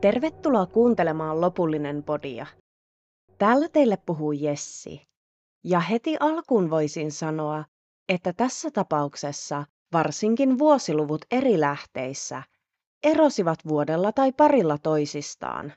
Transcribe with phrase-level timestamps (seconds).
[0.00, 2.46] Tervetuloa kuuntelemaan lopullinen podia.
[3.38, 5.02] Täällä teille puhuu Jessi.
[5.64, 7.64] Ja heti alkuun voisin sanoa,
[8.08, 12.42] että tässä tapauksessa varsinkin vuosiluvut eri lähteissä
[13.02, 15.72] erosivat vuodella tai parilla toisistaan.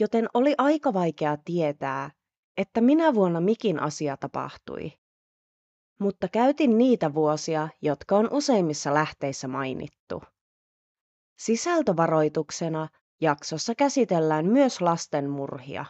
[0.00, 2.10] Joten oli aika vaikea tietää,
[2.56, 4.92] että minä vuonna mikin asia tapahtui.
[6.00, 10.22] Mutta käytin niitä vuosia, jotka on useimmissa lähteissä mainittu.
[11.38, 12.88] Sisältövaroituksena
[13.24, 15.84] jaksossa käsitellään myös lasten murhia.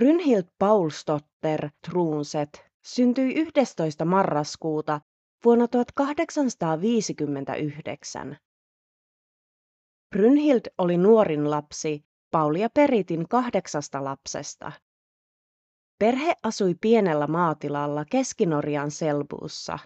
[0.00, 4.04] Brynhild Paulstotter Truunset syntyi 11.
[4.04, 5.00] marraskuuta
[5.44, 8.36] vuonna 1859.
[10.10, 14.72] Brynhild oli nuorin lapsi Pauli ja Peritin kahdeksasta lapsesta.
[15.98, 19.78] Perhe asui pienellä maatilalla Keski-Norjan Selbuussa.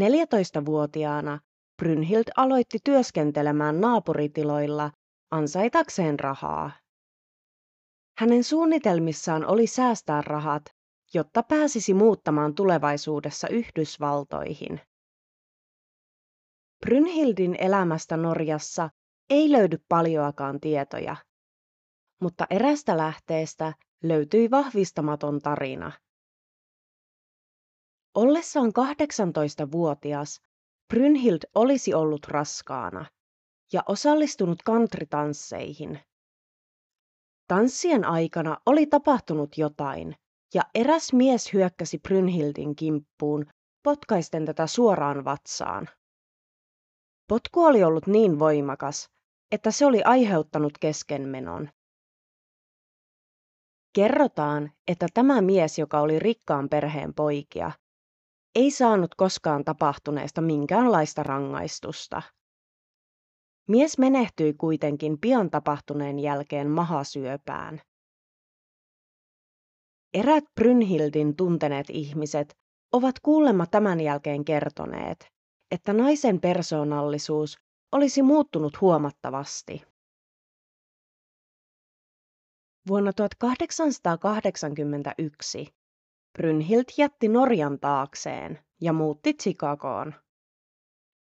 [0.00, 1.40] 14-vuotiaana
[1.80, 4.90] Brynhild aloitti työskentelemään naapuritiloilla
[5.30, 6.70] ansaitakseen rahaa.
[8.18, 10.62] Hänen suunnitelmissaan oli säästää rahat,
[11.14, 14.80] jotta pääsisi muuttamaan tulevaisuudessa Yhdysvaltoihin.
[16.86, 18.90] Brynhildin elämästä Norjassa
[19.30, 21.16] ei löydy paljoakaan tietoja,
[22.22, 23.72] mutta erästä lähteestä
[24.04, 25.92] löytyi vahvistamaton tarina.
[28.14, 30.42] Ollessaan 18-vuotias
[30.90, 33.06] Brynhild olisi ollut raskaana
[33.72, 36.00] ja osallistunut kantritansseihin.
[37.48, 40.16] Tanssien aikana oli tapahtunut jotain,
[40.54, 43.46] ja eräs mies hyökkäsi Brynhildin kimppuun,
[43.82, 45.88] potkaisten tätä suoraan vatsaan.
[47.28, 49.10] Potku oli ollut niin voimakas,
[49.52, 51.68] että se oli aiheuttanut keskenmenon.
[53.92, 57.72] Kerrotaan, että tämä mies, joka oli rikkaan perheen poikia,
[58.54, 62.22] ei saanut koskaan tapahtuneesta minkäänlaista rangaistusta.
[63.68, 67.80] Mies menehtyi kuitenkin pian tapahtuneen jälkeen mahasyöpään.
[70.14, 72.58] Erät Brynhildin tunteneet ihmiset
[72.92, 75.26] ovat kuulemma tämän jälkeen kertoneet,
[75.70, 77.58] että naisen persoonallisuus
[77.92, 79.82] olisi muuttunut huomattavasti.
[82.88, 85.74] Vuonna 1881
[86.38, 90.14] Brynhild jätti Norjan taakseen ja muutti Chicagoon.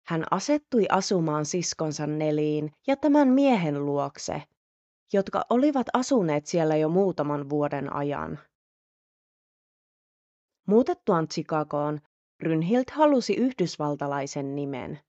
[0.07, 4.43] Hän asettui asumaan siskonsa neliin ja tämän miehen luokse,
[5.12, 8.39] jotka olivat asuneet siellä jo muutaman vuoden ajan.
[10.67, 12.01] Muutettuaan Chicagoon
[12.39, 15.01] Brynhild halusi yhdysvaltalaisen nimen,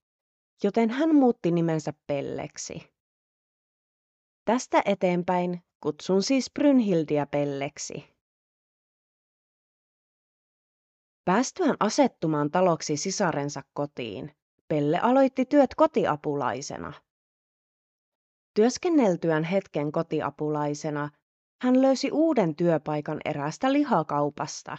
[0.64, 2.90] joten hän muutti nimensä Pelleksi.
[4.46, 8.17] Tästä eteenpäin kutsun siis Brynhildia Pelleksi.
[11.28, 14.36] Päästyään asettumaan taloksi sisarensa kotiin,
[14.68, 16.94] Pelle aloitti työt kotiapulaisena.
[18.54, 21.10] Työskenneltyään hetken kotiapulaisena,
[21.62, 24.78] hän löysi uuden työpaikan eräästä lihakaupasta.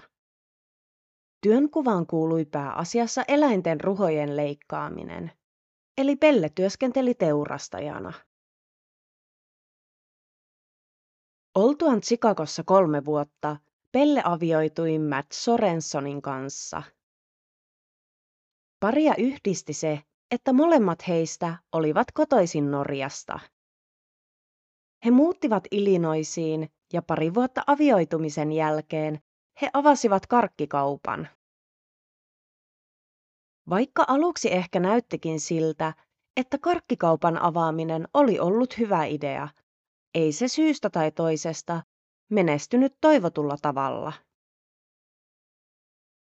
[1.42, 5.32] Työnkuvaan kuului pääasiassa eläinten ruhojen leikkaaminen,
[5.98, 8.12] eli Pelle työskenteli teurastajana.
[11.54, 13.56] Oltuaan Chicagossa kolme vuotta,
[13.93, 16.82] Pelle avioitui Matt Sorensonin kanssa.
[18.81, 23.41] Paria yhdisti se, että molemmat heistä olivat kotoisin Norjasta.
[25.04, 29.19] He muuttivat Illinoisiin ja pari vuotta avioitumisen jälkeen
[29.62, 31.28] he avasivat karkkikaupan.
[33.69, 35.94] Vaikka aluksi ehkä näyttikin siltä,
[36.37, 39.48] että karkkikaupan avaaminen oli ollut hyvä idea,
[40.15, 41.82] ei se syystä tai toisesta
[42.31, 44.12] menestynyt toivotulla tavalla.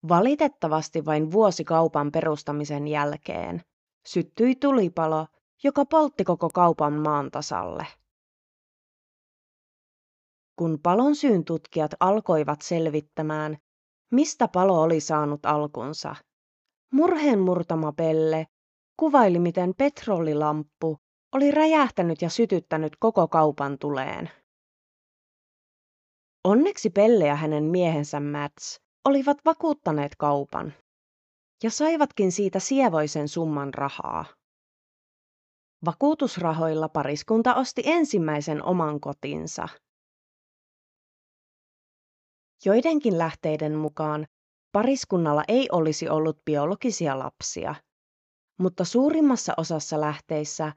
[0.08, 3.62] Valitettavasti vain vuosi kaupan perustamisen jälkeen
[4.06, 5.26] syttyi tulipalo,
[5.64, 7.86] joka poltti koko kaupan maan tasalle.
[10.56, 13.58] Kun palon syyn tutkijat alkoivat selvittämään,
[14.12, 16.16] mistä palo oli saanut alkunsa,
[16.92, 18.46] murheen murtama Pelle
[18.96, 20.98] kuvaili, miten petrolilamppu
[21.34, 24.30] oli räjähtänyt ja sytyttänyt koko kaupan tuleen.
[26.44, 30.74] Onneksi Pelle ja hänen miehensä Mats olivat vakuuttaneet kaupan
[31.62, 34.24] ja saivatkin siitä sievoisen summan rahaa.
[35.84, 39.68] Vakuutusrahoilla pariskunta osti ensimmäisen oman kotinsa.
[42.64, 44.26] Joidenkin lähteiden mukaan
[44.72, 47.74] pariskunnalla ei olisi ollut biologisia lapsia,
[48.58, 50.72] mutta suurimmassa osassa lähteissä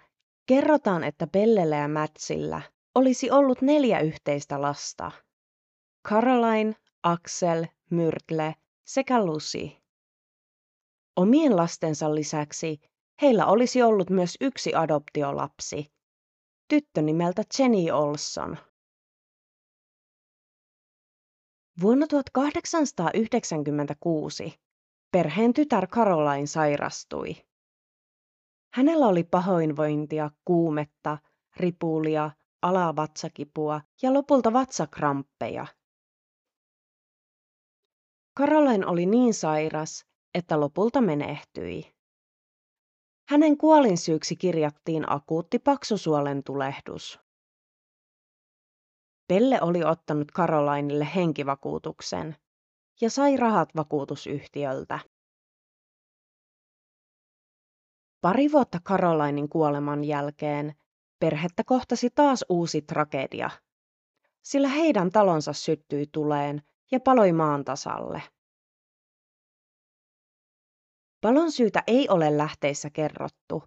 [0.46, 2.62] kerrotaan, että Pellellä ja Matsillä
[2.96, 5.12] olisi ollut neljä yhteistä lasta.
[6.08, 9.72] Caroline, Axel, Myrtle sekä Lucy.
[11.16, 12.80] Omien lastensa lisäksi
[13.22, 15.94] heillä olisi ollut myös yksi adoptiolapsi,
[16.68, 18.58] tyttö nimeltä Jenny Olson.
[21.82, 24.60] Vuonna 1896
[25.12, 27.36] perheen tytär Caroline sairastui.
[28.74, 31.18] Hänellä oli pahoinvointia, kuumetta,
[31.58, 32.32] ripulia,
[32.62, 35.68] alavatsakipua ja lopulta vatsakramppeja.
[38.40, 41.96] Caroline oli niin sairas, että lopulta menehtyi.
[43.30, 47.20] Hänen kuolinsyyksi kirjattiin akuutti paksusuolen tulehdus.
[49.28, 52.36] Pelle oli ottanut Karolainille henkivakuutuksen
[53.02, 55.00] ja sai rahat vakuutusyhtiöltä.
[58.22, 60.76] Pari vuotta Karolainin kuoleman jälkeen
[61.20, 63.50] perhettä kohtasi taas uusi tragedia,
[64.44, 66.62] sillä heidän talonsa syttyi tuleen
[66.92, 68.22] ja paloi maan tasalle.
[71.22, 73.64] Palon syytä ei ole lähteissä kerrottu,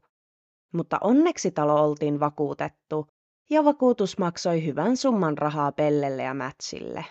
[0.72, 3.06] mutta onneksi talo oltiin vakuutettu
[3.50, 7.04] ja vakuutus maksoi hyvän summan rahaa Pellelle ja Mätsille.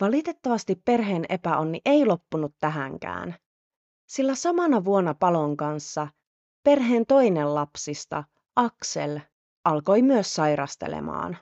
[0.00, 3.34] Valitettavasti perheen epäonni ei loppunut tähänkään,
[4.06, 6.08] sillä samana vuonna palon kanssa
[6.64, 8.24] perheen toinen lapsista,
[8.56, 9.20] Axel,
[9.64, 11.38] alkoi myös sairastelemaan.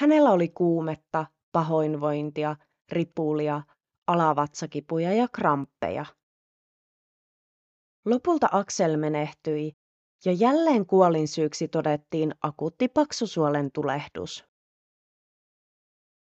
[0.00, 2.56] Hänellä oli kuumetta, pahoinvointia,
[2.92, 3.62] ripulia,
[4.06, 6.06] alavatsakipuja ja kramppeja.
[8.04, 9.72] Lopulta Axel menehtyi
[10.24, 14.44] ja jälleen kuolinsyyksi todettiin akuutti paksusuolen tulehdus.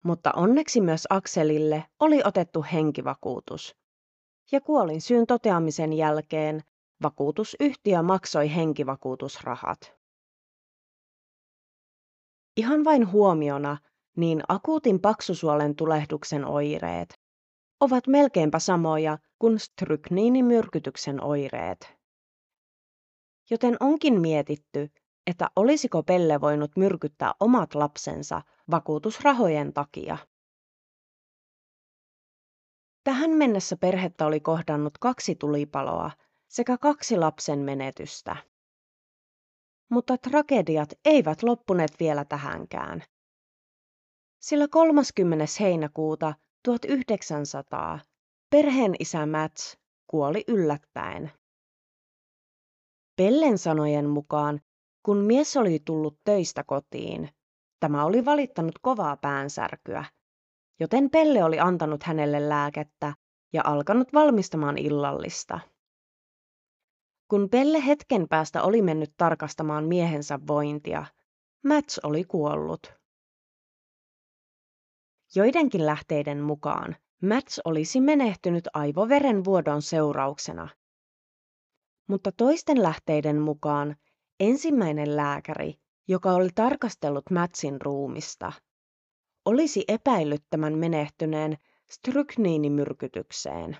[0.04, 3.76] Mutta onneksi myös Akselille oli otettu henkivakuutus.
[4.52, 6.60] Ja kuolinsyyn toteamisen jälkeen
[7.02, 10.03] vakuutusyhtiö maksoi henkivakuutusrahat.
[12.56, 13.76] Ihan vain huomiona,
[14.16, 17.14] niin akuutin paksusuolen tulehduksen oireet
[17.80, 21.96] ovat melkeinpä samoja kuin strykniinimyrkytyksen oireet.
[23.50, 24.90] Joten onkin mietitty,
[25.26, 30.18] että olisiko Pelle voinut myrkyttää omat lapsensa vakuutusrahojen takia.
[33.04, 36.10] Tähän mennessä perhettä oli kohdannut kaksi tulipaloa
[36.48, 38.36] sekä kaksi lapsen menetystä.
[39.88, 43.02] Mutta tragediat eivät loppuneet vielä tähänkään.
[44.40, 45.44] Sillä 30.
[45.60, 46.34] heinäkuuta
[46.64, 47.98] 1900
[48.50, 51.32] perheen isä Mats kuoli yllättäen.
[53.16, 54.60] Pellen sanojen mukaan,
[55.02, 57.28] kun mies oli tullut töistä kotiin,
[57.80, 60.04] tämä oli valittanut kovaa päänsärkyä,
[60.80, 63.14] joten Pelle oli antanut hänelle lääkettä
[63.52, 65.60] ja alkanut valmistamaan illallista.
[67.34, 71.04] Kun Pelle hetken päästä oli mennyt tarkastamaan miehensä vointia,
[71.64, 72.92] Mats oli kuollut.
[75.34, 80.68] Joidenkin lähteiden mukaan Mats olisi menehtynyt aivoverenvuodon seurauksena.
[82.08, 83.96] Mutta toisten lähteiden mukaan
[84.40, 85.74] ensimmäinen lääkäri,
[86.08, 88.52] joka oli tarkastellut Matsin ruumista,
[89.44, 91.56] olisi epäillyt tämän menehtyneen
[91.90, 93.76] strykniinimyrkytykseen.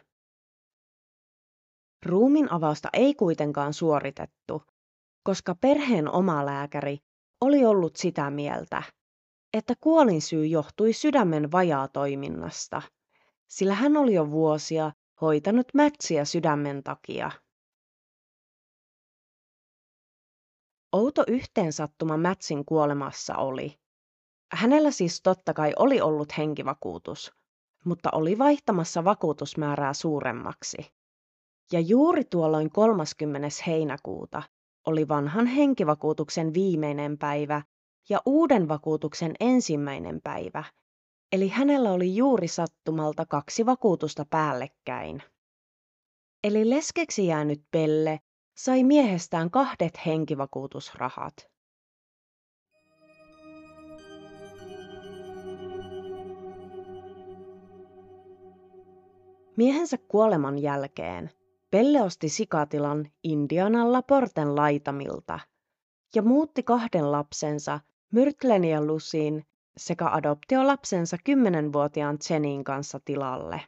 [2.04, 4.62] Ruumin avausta ei kuitenkaan suoritettu,
[5.22, 6.98] koska perheen oma lääkäri
[7.40, 8.82] oli ollut sitä mieltä,
[9.52, 12.82] että kuolinsyy johtui sydämen vajaatoiminnasta,
[13.48, 17.30] sillä hän oli jo vuosia hoitanut mätsiä sydämen takia.
[20.92, 23.78] Outo yhteensattuma Mätsin kuolemassa oli.
[24.52, 27.32] Hänellä siis totta kai oli ollut henkivakuutus,
[27.84, 30.94] mutta oli vaihtamassa vakuutusmäärää suuremmaksi.
[31.72, 33.48] Ja juuri tuolloin 30.
[33.66, 34.42] heinäkuuta
[34.86, 37.62] oli vanhan henkivakuutuksen viimeinen päivä
[38.08, 40.64] ja uuden vakuutuksen ensimmäinen päivä,
[41.32, 45.22] eli hänellä oli juuri sattumalta kaksi vakuutusta päällekkäin.
[46.44, 48.20] Eli leskeksi jäänyt Pelle
[48.56, 51.34] sai miehestään kahdet henkivakuutusrahat.
[59.56, 61.30] Miehensä kuoleman jälkeen
[61.74, 65.40] Pelle osti sikatilan Indianan Laporten laitamilta
[66.14, 67.80] ja muutti kahden lapsensa
[68.12, 73.60] Myrtlen ja Lusin sekä adoptiolapsensa kymmenenvuotiaan Jenin kanssa tilalle.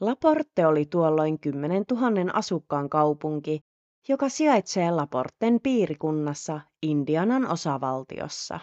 [0.00, 3.60] Laporte oli tuolloin 10 000 asukkaan kaupunki,
[4.08, 8.60] joka sijaitsee Laporten piirikunnassa Indianan osavaltiossa.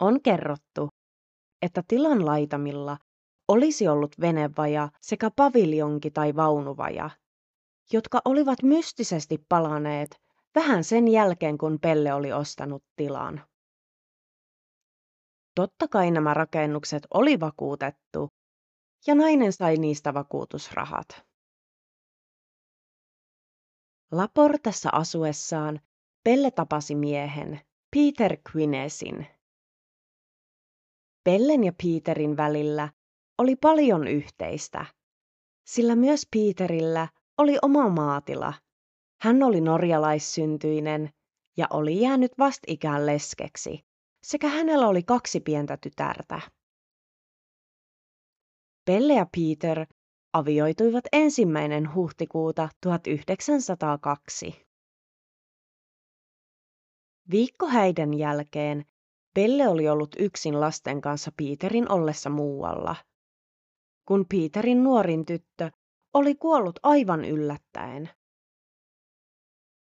[0.00, 0.88] On kerrottu,
[1.62, 2.96] että tilan laitamilla
[3.50, 7.10] olisi ollut venevaja sekä paviljonki tai vaunuvaja,
[7.92, 10.20] jotka olivat mystisesti palaneet
[10.54, 13.44] vähän sen jälkeen, kun Pelle oli ostanut tilan.
[15.54, 18.28] Totta kai nämä rakennukset oli vakuutettu,
[19.06, 21.08] ja nainen sai niistä vakuutusrahat.
[24.12, 25.80] Laportessa asuessaan
[26.24, 27.60] Pelle tapasi miehen,
[27.96, 29.26] Peter Quinesin.
[31.24, 32.88] Pellen ja Peterin välillä
[33.40, 34.86] oli paljon yhteistä,
[35.66, 38.54] sillä myös Peterillä oli oma maatila.
[39.20, 41.10] Hän oli norjalaissyntyinen
[41.56, 43.80] ja oli jäänyt vastikään leskeksi,
[44.22, 46.40] sekä hänellä oli kaksi pientä tytärtä.
[48.84, 49.86] Pelle ja Peter
[50.32, 54.66] avioituivat ensimmäinen huhtikuuta 1902.
[57.30, 58.84] Viikko häiden jälkeen
[59.34, 62.96] Pelle oli ollut yksin lasten kanssa Peterin ollessa muualla.
[64.10, 65.70] Kun Peterin nuorin tyttö
[66.14, 68.10] oli kuollut aivan yllättäen.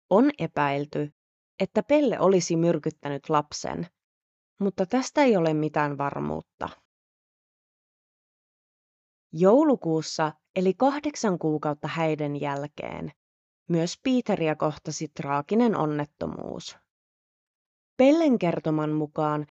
[0.10, 1.14] On epäilty,
[1.60, 3.88] että Pelle olisi myrkyttänyt lapsen,
[4.60, 6.70] mutta tästä ei ole mitään varmuutta.
[9.32, 13.12] Joulukuussa, eli kahdeksan kuukautta häiden jälkeen,
[13.70, 16.78] myös Piiteria kohtasi traaginen onnettomuus.
[17.98, 19.48] Pellen kertoman mukaan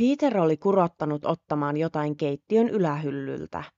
[0.00, 3.76] Peter oli kurottanut ottamaan jotain keittiön ylähyllyltä.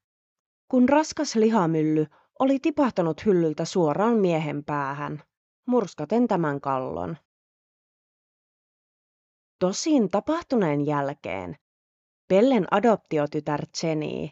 [0.69, 2.07] Kun raskas lihamylly
[2.39, 5.23] oli tipahtanut hyllyltä suoraan miehen päähän,
[5.67, 7.17] murskaten tämän kallon.
[9.59, 11.57] Tosin tapahtuneen jälkeen
[12.29, 14.29] Pellen adoptiotytär Jenny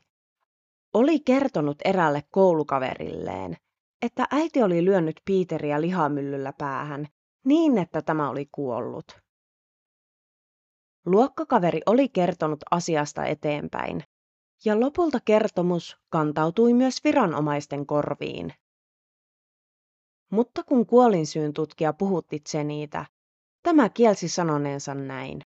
[0.95, 3.57] oli kertonut erälle koulukaverilleen,
[4.03, 7.07] että äiti oli lyönyt Piiteriä lihamyllyllä päähän
[7.45, 9.21] niin, että tämä oli kuollut.
[11.07, 14.03] Luokkakaveri oli kertonut asiasta eteenpäin,
[14.67, 18.55] ja lopulta kertomus kantautui myös viranomaisten korviin.
[20.31, 23.07] Mutta kun kuolinsyyn tutkija puhutti Zeniitä,
[23.63, 25.41] tämä kielsi sanoneensa näin.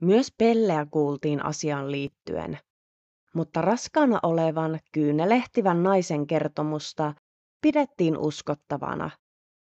[0.00, 2.58] Myös Pelleä kuultiin asiaan liittyen–
[3.34, 7.14] mutta raskaana olevan kyynelehtivän naisen kertomusta
[7.60, 9.10] pidettiin uskottavana,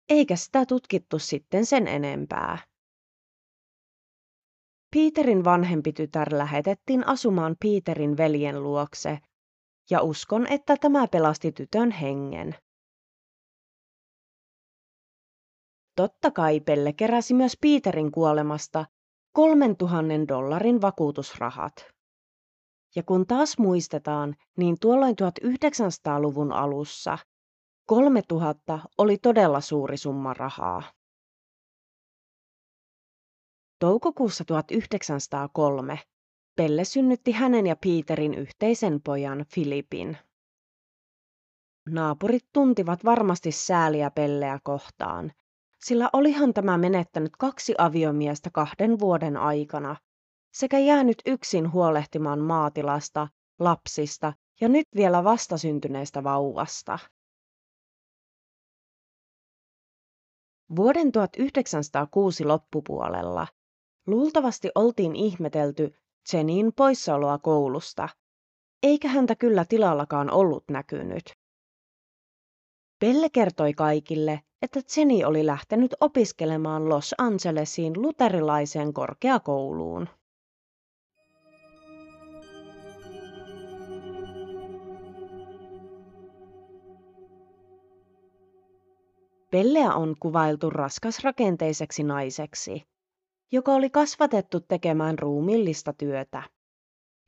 [0.09, 2.59] eikä sitä tutkittu sitten sen enempää.
[4.95, 9.19] Peterin vanhempi tytär lähetettiin asumaan Peterin veljen luokse,
[9.91, 12.55] ja uskon, että tämä pelasti tytön hengen.
[15.97, 18.87] Totta kai Pelle keräsi myös Peterin kuolemasta
[19.33, 21.91] 3000 dollarin vakuutusrahat.
[22.97, 27.19] Ja kun taas muistetaan, niin tuolloin 1900-luvun alussa
[27.87, 30.83] 3000 oli todella suuri summa rahaa.
[33.79, 35.99] Toukokuussa 1903
[36.57, 40.17] Pelle synnytti hänen ja Peterin yhteisen pojan Filipin.
[41.89, 45.33] Naapurit tuntivat varmasti sääliä Pelleä kohtaan,
[45.81, 49.97] sillä olihan tämä menettänyt kaksi aviomiestä kahden vuoden aikana
[50.55, 56.99] sekä jäänyt yksin huolehtimaan maatilasta, lapsista ja nyt vielä vastasyntyneestä vauvasta.
[60.77, 63.47] Vuoden 1906 loppupuolella
[64.09, 65.95] luultavasti oltiin ihmetelty
[66.33, 68.09] Jenin poissaoloa koulusta,
[68.83, 71.33] eikä häntä kyllä tilallakaan ollut näkynyt.
[73.01, 80.09] Pelle kertoi kaikille, että Jenny oli lähtenyt opiskelemaan Los Angelesiin luterilaiseen korkeakouluun.
[89.51, 92.83] Pelleä on kuvailtu raskasrakenteiseksi naiseksi,
[93.53, 96.43] joka oli kasvatettu tekemään ruumillista työtä.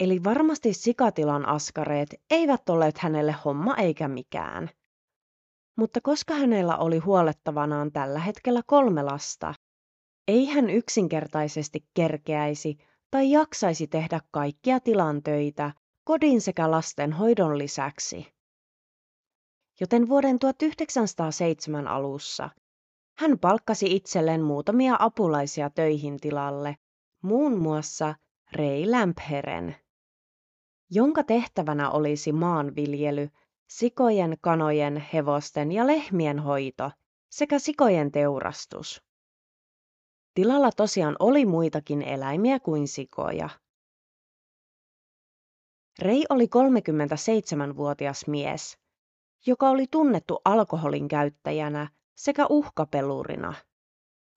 [0.01, 4.71] Eli varmasti sikatilan askareet eivät olleet hänelle homma eikä mikään.
[5.77, 9.55] Mutta koska hänellä oli huolettavanaan tällä hetkellä kolme lasta,
[10.29, 12.77] ei hän yksinkertaisesti kerkeäisi
[13.11, 15.73] tai jaksaisi tehdä kaikkia tilan töitä
[16.05, 18.27] kodin sekä lasten hoidon lisäksi
[19.81, 22.51] joten vuoden 1907 alussa
[23.21, 26.77] hän palkkasi itselleen muutamia apulaisia töihin tilalle,
[27.23, 28.15] muun muassa
[28.53, 29.77] Rei Lämpheren,
[30.91, 33.31] jonka tehtävänä olisi maanviljely,
[33.69, 36.91] sikojen, kanojen, hevosten ja lehmien hoito
[37.31, 39.03] sekä sikojen teurastus.
[40.35, 43.49] Tilalla tosiaan oli muitakin eläimiä kuin sikoja.
[45.99, 48.79] Rei oli 37-vuotias mies,
[49.47, 51.89] joka oli tunnettu alkoholin käyttäjänä
[52.21, 53.55] sekä uhkapelurina,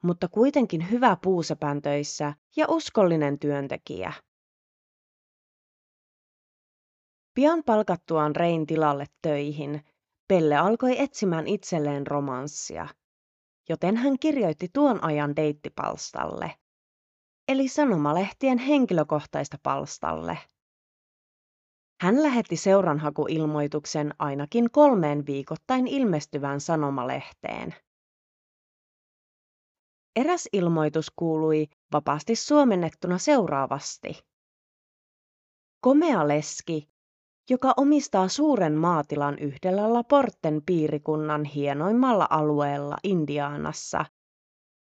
[0.04, 4.14] mutta kuitenkin hyvä puusepäntöissä ja uskollinen työntekijä.
[7.34, 9.86] Pian palkattuaan Rein tilalle töihin,
[10.28, 12.88] Pelle alkoi etsimään itselleen romanssia,
[13.70, 16.56] joten hän kirjoitti tuon ajan deittipalstalle,
[17.48, 20.38] eli sanomalehtien henkilökohtaista palstalle.
[22.02, 27.76] Hän lähetti seuranhakuilmoituksen ainakin kolmeen viikoittain ilmestyvään sanomalehteen.
[30.16, 34.24] Eräs ilmoitus kuului vapaasti suomennettuna seuraavasti.
[35.82, 36.90] Komea leski,
[37.50, 44.06] joka omistaa suuren maatilan yhdellä Laporten piirikunnan hienoimmalla alueella Indianassa,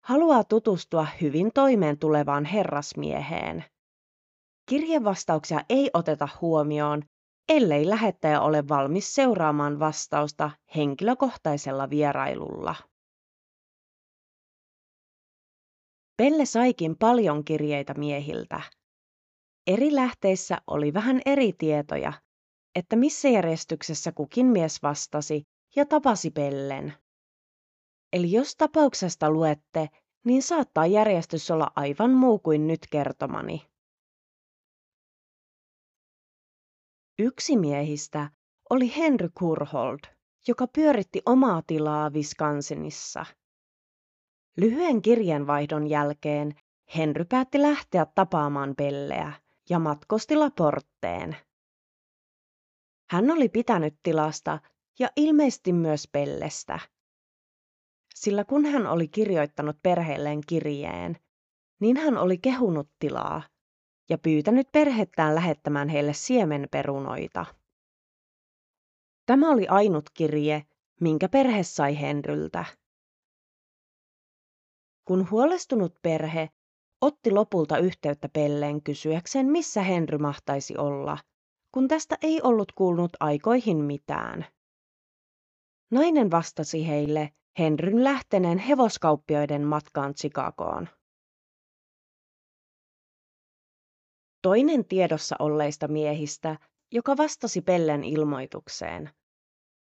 [0.06, 3.66] haluaa tutustua hyvin toimeen tulevaan herrasmieheen.
[4.70, 7.04] Kirjevastauksia ei oteta huomioon,
[7.50, 12.76] ellei lähettäjä ole valmis seuraamaan vastausta henkilökohtaisella vierailulla.
[16.18, 18.62] Pelle saikin paljon kirjeitä miehiltä.
[19.68, 22.14] Eri lähteissä oli vähän eri tietoja,
[22.76, 25.44] että missä järjestyksessä kukin mies vastasi
[25.76, 26.94] ja tapasi Pellen.
[28.14, 29.90] Eli jos tapauksesta luette,
[30.26, 33.70] niin saattaa järjestys olla aivan muu kuin nyt kertomani.
[37.22, 38.30] Yksi miehistä
[38.70, 40.00] oli Henry Kurhold,
[40.48, 43.26] joka pyöritti omaa tilaa Wisconsinissa.
[44.58, 46.56] Lyhyen kirjeenvaihdon jälkeen
[46.96, 49.34] Henry päätti lähteä tapaamaan Pelleä
[49.70, 51.38] ja matkosti Laportteen.
[53.10, 54.60] Hän oli pitänyt tilasta
[55.00, 56.80] ja ilmeisesti myös Pellestä.
[58.16, 61.18] Sillä kun hän oli kirjoittanut perheelleen kirjeen,
[61.80, 63.42] niin hän oli kehunut tilaa
[64.10, 67.46] ja pyytänyt perhettään lähettämään heille siemenperunoita.
[69.26, 70.64] Tämä oli ainut kirje,
[71.02, 72.66] minkä perhe sai Henryltä.
[75.06, 76.50] Kun huolestunut perhe
[77.02, 81.18] otti lopulta yhteyttä Pelleen kysyäkseen, missä Henry mahtaisi olla,
[81.72, 84.46] kun tästä ei ollut kuulunut aikoihin mitään.
[85.92, 90.88] Nainen vastasi heille Henryn lähteneen hevoskauppioiden matkaan Chicagoon.
[94.42, 96.58] Toinen tiedossa olleista miehistä,
[96.92, 99.10] joka vastasi Pellen ilmoitukseen,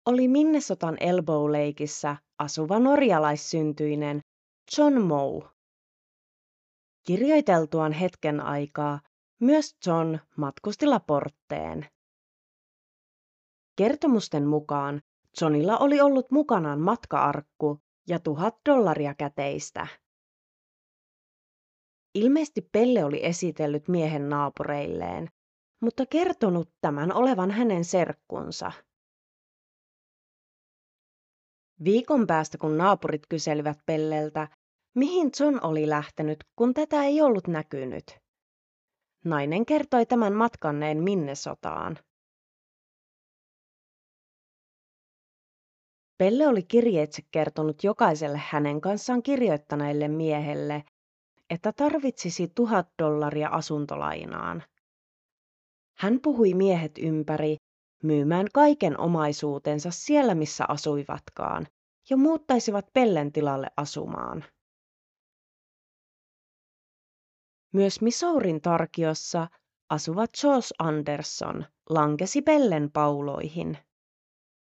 [0.06, 4.20] oli Minnesotan Elbow Lakeissa asuva norjalaissyntyinen
[4.78, 5.42] John Moe.
[7.06, 9.00] Kirjoiteltuaan hetken aikaa
[9.40, 11.86] myös John matkusti Laportteen.
[13.76, 15.02] Kertomusten mukaan
[15.40, 19.86] Johnilla oli ollut mukanaan matkaarkku ja tuhat dollaria käteistä.
[22.14, 25.29] Ilmeisesti Pelle oli esitellyt miehen naapureilleen,
[25.83, 28.73] mutta kertonut tämän olevan hänen serkkunsa.
[31.85, 34.49] Viikon päästä, kun naapurit kyselivät Pelleltä,
[34.94, 38.18] mihin John oli lähtenyt, kun tätä ei ollut näkynyt.
[39.25, 41.99] Nainen kertoi tämän matkanneen Minnesotaan.
[46.18, 50.85] Pelle oli kirjeitse kertonut jokaiselle hänen kanssaan kirjoittaneille miehelle,
[51.50, 54.62] että tarvitsisi tuhat dollaria asuntolainaan.
[55.98, 57.56] Hän puhui miehet ympäri
[58.02, 61.66] myymään kaiken omaisuutensa siellä, missä asuivatkaan,
[62.10, 64.44] ja muuttaisivat Pellen tilalle asumaan.
[67.72, 69.48] Myös Missourin tarkiossa
[69.90, 73.78] asuva George Anderson lankesi Pellen pauloihin.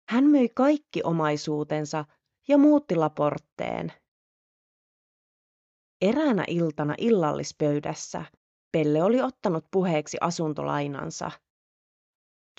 [0.10, 2.06] Hän myi kaikki omaisuutensa
[2.48, 3.94] ja muutti Laportteen.
[6.04, 8.26] Eräänä iltana illallispöydässä
[8.72, 11.32] Pelle oli ottanut puheeksi asuntolainansa.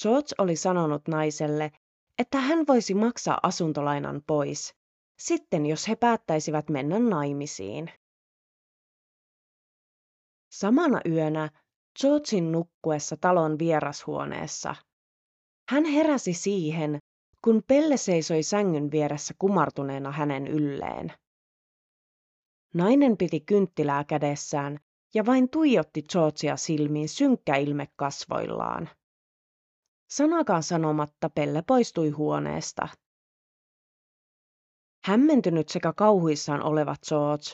[0.02, 1.70] George oli sanonut naiselle,
[2.18, 4.74] että hän voisi maksaa asuntolainan pois,
[5.18, 7.90] sitten jos he päättäisivät mennä naimisiin.
[10.52, 11.50] Samana yönä
[12.00, 14.74] Georgin nukkuessa talon vierashuoneessa.
[15.70, 16.98] Hän heräsi siihen,
[17.44, 21.12] kun Pelle seisoi sängyn vieressä kumartuneena hänen ylleen.
[22.74, 24.78] Nainen piti kynttilää kädessään
[25.14, 28.90] ja vain tuijotti Georgia silmiin synkkä ilme kasvoillaan.
[30.10, 32.88] Sanakaan sanomatta Pelle poistui huoneesta.
[35.04, 37.44] Hämmentynyt sekä kauhuissaan oleva George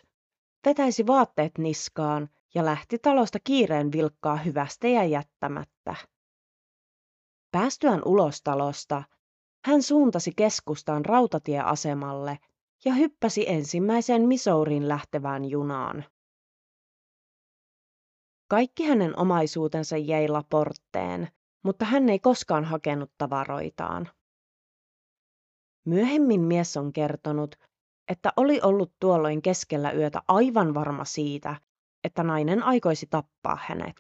[0.66, 5.94] vetäisi vaatteet niskaan ja lähti talosta kiireen vilkkaa hyvästä ja jättämättä.
[7.50, 9.02] Päästyään ulos talosta,
[9.64, 12.38] hän suuntasi keskustaan rautatieasemalle
[12.84, 16.04] ja hyppäsi ensimmäiseen Missouriin lähtevään junaan.
[18.48, 21.28] Kaikki hänen omaisuutensa jäi Laportteen,
[21.64, 24.08] mutta hän ei koskaan hakenut tavaroitaan.
[25.84, 27.54] Myöhemmin mies on kertonut,
[28.08, 31.60] että oli ollut tuolloin keskellä yötä aivan varma siitä,
[32.04, 33.96] että nainen aikoisi tappaa hänet.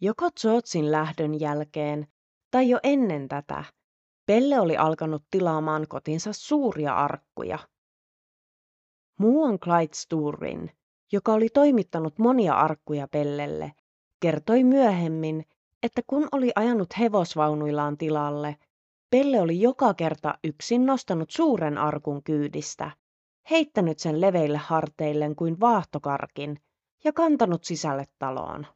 [0.00, 2.06] Joko Georgein lähdön jälkeen
[2.50, 3.64] tai jo ennen tätä
[4.30, 7.58] Pelle oli alkanut tilaamaan kotinsa suuria arkkuja.
[9.18, 10.70] Muu on Clyde Sturrin,
[11.12, 13.72] joka oli toimittanut monia arkkuja Pellelle
[14.20, 15.44] kertoi myöhemmin,
[15.82, 18.56] että kun oli ajanut hevosvaunuillaan tilalle,
[19.10, 22.90] Pelle oli joka kerta yksin nostanut suuren arkun kyydistä,
[23.50, 26.60] heittänyt sen leveille harteilleen kuin vaahtokarkin
[27.04, 28.66] ja kantanut sisälle taloon.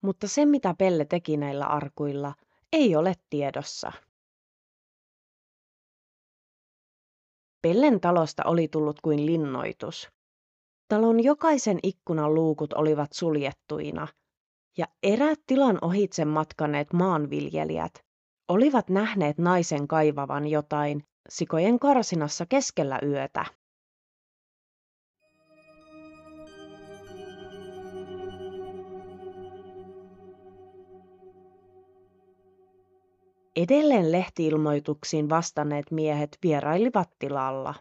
[0.00, 2.34] Mutta se, mitä Pelle teki näillä arkuilla,
[2.72, 3.92] ei ole tiedossa.
[7.62, 10.08] Pellen talosta oli tullut kuin linnoitus.
[10.88, 14.08] Talon jokaisen ikkunan luukut olivat suljettuina,
[14.78, 18.04] ja eräät tilan ohitse matkaneet maanviljelijät
[18.48, 23.44] olivat nähneet naisen kaivavan jotain sikojen karsinassa keskellä yötä.
[33.56, 37.74] Edelleen lehtiilmoituksiin vastanneet miehet vierailivat tilalla.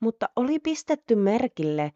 [0.00, 1.92] Mutta oli pistetty merkille,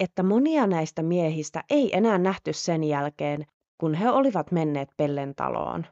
[0.00, 3.46] että monia näistä miehistä ei enää nähty sen jälkeen,
[3.80, 5.86] kun he olivat menneet Pellen taloon.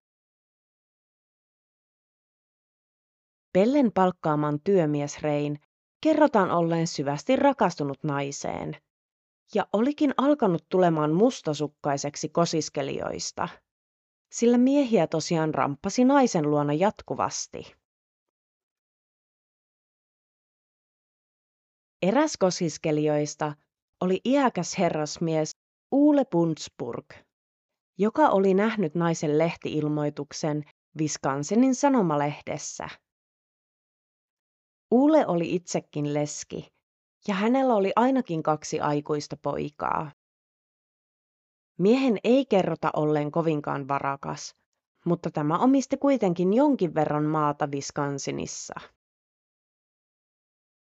[3.52, 5.58] Pellen palkkaaman työmies Rein
[6.02, 8.76] kerrotaan olleen syvästi rakastunut naiseen
[9.54, 13.48] ja olikin alkanut tulemaan mustasukkaiseksi kosiskelijoista,
[14.32, 17.74] sillä miehiä tosiaan ramppasi naisen luona jatkuvasti.
[22.02, 23.52] Eräs kosiskelijoista
[24.00, 25.50] oli iäkäs herrasmies
[25.92, 27.06] Uule Bundsburg,
[27.98, 30.64] joka oli nähnyt naisen lehtiilmoituksen
[30.98, 32.88] Wisconsenin sanomalehdessä.
[34.90, 36.68] Uule oli itsekin leski,
[37.28, 40.12] ja hänellä oli ainakin kaksi aikuista poikaa.
[41.78, 44.56] Miehen ei kerrota olleen kovinkaan varakas,
[45.04, 48.74] mutta tämä omisti kuitenkin jonkin verran maata Wisconsinissa.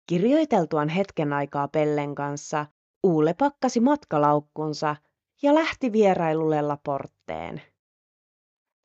[0.09, 2.65] Kirjoiteltuaan hetken aikaa Pellen kanssa,
[3.03, 4.95] Uule pakkasi matkalaukkunsa
[5.41, 7.61] ja lähti vierailulle Laportteen.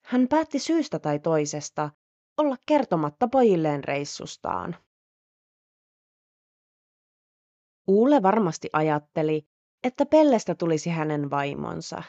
[0.05, 1.91] Hän päätti syystä tai toisesta
[2.37, 4.77] olla kertomatta pojilleen reissustaan.
[7.87, 9.47] Uule varmasti ajatteli,
[9.85, 12.03] että Pellestä tulisi hänen vaimonsa.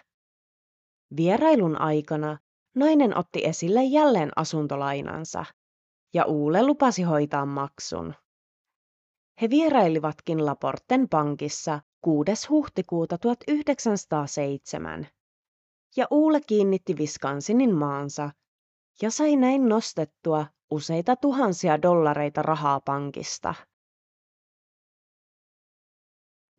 [1.17, 2.37] Vierailun aikana
[2.75, 5.45] nainen otti esille jälleen asuntolainansa,
[6.13, 8.13] ja Uule lupasi hoitaa maksun.
[9.41, 12.31] He vierailivatkin Laporten pankissa 6.
[12.49, 15.07] huhtikuuta 1907,
[15.95, 18.31] ja Uule kiinnitti Wisconsinin maansa
[19.01, 23.55] ja sai näin nostettua useita tuhansia dollareita rahaa pankista.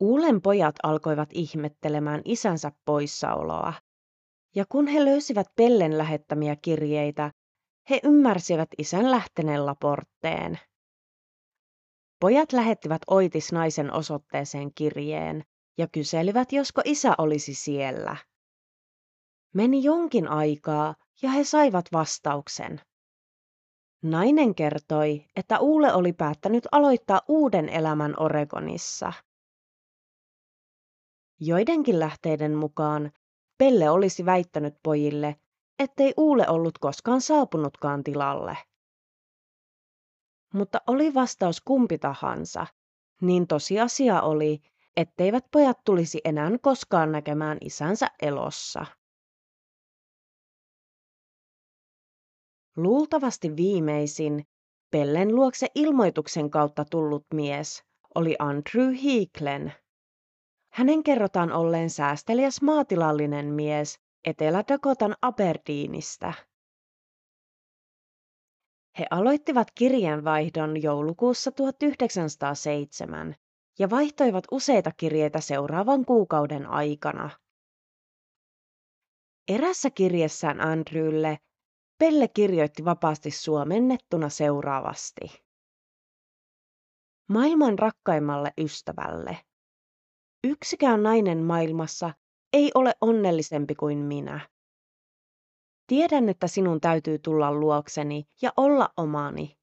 [0.01, 3.73] Uulen pojat alkoivat ihmettelemään isänsä poissaoloa,
[4.55, 7.31] ja kun he löysivät Pellen lähettämiä kirjeitä,
[7.91, 10.59] he ymmärsivät isän lähteneen Laportteen.
[12.21, 15.45] Pojat lähettivät Oitis naisen osoitteeseen kirjeen
[15.79, 18.17] ja kyselivät, josko isä olisi siellä.
[19.55, 22.81] Meni jonkin aikaa ja he saivat vastauksen.
[24.03, 29.13] Nainen kertoi, että Uule oli päättänyt aloittaa uuden elämän Oregonissa.
[31.41, 33.13] Joidenkin lähteiden mukaan
[33.59, 35.37] Pelle olisi väittänyt pojille,
[35.79, 38.59] ettei Uule ollut koskaan saapunutkaan tilalle.
[40.55, 42.67] Mutta oli vastaus kumpi tahansa,
[43.21, 44.61] niin tosiasia oli,
[44.97, 48.87] etteivät pojat tulisi enää koskaan näkemään isänsä elossa.
[52.77, 54.47] Luultavasti viimeisin
[54.91, 59.73] Pellen luokse ilmoituksen kautta tullut mies oli Andrew Heeklen.
[60.75, 66.33] Hänen kerrotaan olleen säästeliäs maatilallinen mies Etelä-Dakotan Aberdeenistä.
[68.99, 73.35] He aloittivat kirjeenvaihdon joulukuussa 1907
[73.79, 77.31] ja vaihtoivat useita kirjeitä seuraavan kuukauden aikana.
[79.49, 81.39] Erässä kirjessään Andrewlle
[81.99, 85.45] Pelle kirjoitti vapaasti suomennettuna seuraavasti.
[87.29, 89.39] Maailman rakkaimmalle ystävälle.
[90.45, 92.15] Yksikään nainen maailmassa
[92.53, 94.49] ei ole onnellisempi kuin minä.
[95.87, 99.57] Tiedän, että sinun täytyy tulla luokseni ja olla omani.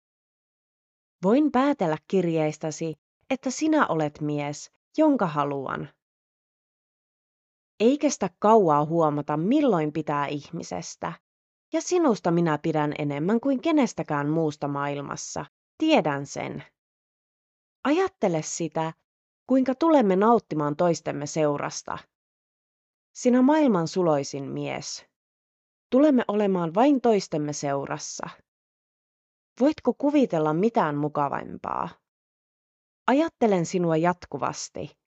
[1.24, 2.96] Voin päätellä kirjeistäsi,
[3.30, 5.90] että sinä olet mies, jonka haluan.
[7.80, 11.14] Ei kestä kauaa huomata, milloin pitää ihmisestä.
[11.74, 15.46] Ja sinusta minä pidän enemmän kuin kenestäkään muusta maailmassa.
[15.78, 16.64] Tiedän sen.
[17.84, 18.94] Ajattele sitä,
[19.48, 21.98] kuinka tulemme nauttimaan toistemme seurasta.
[23.16, 25.06] Sinä maailman suloisin mies.
[25.90, 28.30] Tulemme olemaan vain toistemme seurassa.
[29.60, 31.90] Voitko kuvitella mitään mukavampaa?
[33.08, 34.98] Ajattelen sinua jatkuvasti.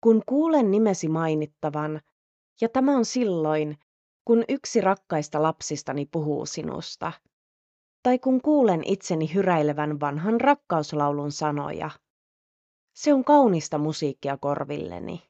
[0.00, 2.00] Kun kuulen nimesi mainittavan,
[2.60, 3.78] Ja tämä on silloin,
[4.24, 7.12] kun yksi rakkaista lapsistani puhuu sinusta.
[8.02, 11.90] Tai kun kuulen itseni hyräilevän vanhan rakkauslaulun sanoja.
[12.92, 15.22] Se on kaunista musiikkia korvilleni.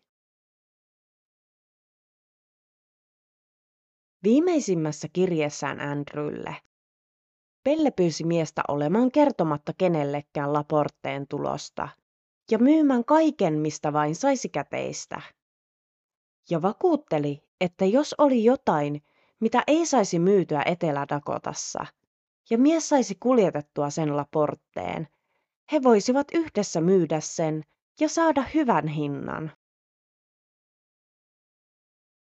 [4.22, 6.56] Viimeisimmässä kirjeessään Andrewlle
[7.64, 11.88] Pelle pyysi miestä olemaan kertomatta kenellekään Laporteen tulosta
[12.50, 15.20] ja myymään kaiken, mistä vain saisi käteistä.
[16.50, 19.02] Ja vakuutteli, että jos oli jotain,
[19.40, 21.86] mitä ei saisi myytyä Etelä-Dakotassa,
[22.50, 25.08] ja mies saisi kuljetettua sen Laporteen,
[25.72, 27.62] he voisivat yhdessä myydä sen
[28.00, 29.52] ja saada hyvän hinnan.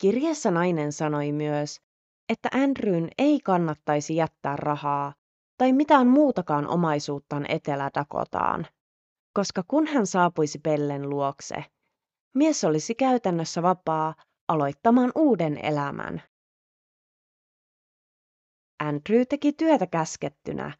[0.01, 1.81] Kirjassa nainen sanoi myös,
[2.29, 5.15] että Andrewn ei kannattaisi jättää rahaa
[5.59, 8.67] tai mitään muutakaan omaisuuttaan Etelä-Dakotaan,
[9.35, 11.65] koska kun hän saapuisi Pellen luokse,
[12.35, 14.15] mies olisi käytännössä vapaa
[14.49, 16.23] aloittamaan uuden elämän.
[18.81, 20.73] Andrew teki työtä käskettynä,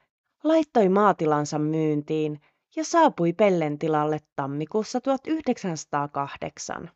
[0.49, 2.41] laittoi maatilansa myyntiin
[2.77, 6.91] ja saapui Pellen tilalle tammikuussa 1908.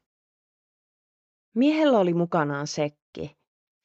[1.54, 3.36] Miehellä oli mukanaan sekki,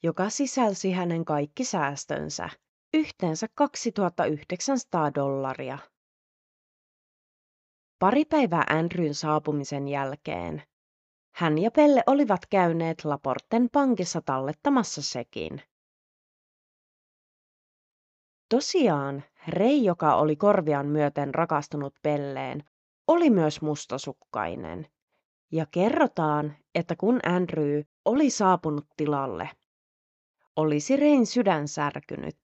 [0.02, 2.48] joka sisälsi hänen kaikki säästönsä,
[2.94, 5.78] yhteensä 2900 dollaria.
[7.98, 10.62] Pari päivää Andrewn saapumisen jälkeen
[11.36, 15.62] hän ja Pelle olivat käyneet Laporten pankissa tallettamassa sekin.
[18.48, 22.64] Tosiaan, Rei, joka oli korvian myöten rakastunut Pelleen,
[23.06, 24.86] oli myös mustasukkainen.
[25.52, 29.50] Ja kerrotaan, että kun Andrew oli saapunut tilalle,
[30.56, 32.36] olisi Rein sydän särkynyt,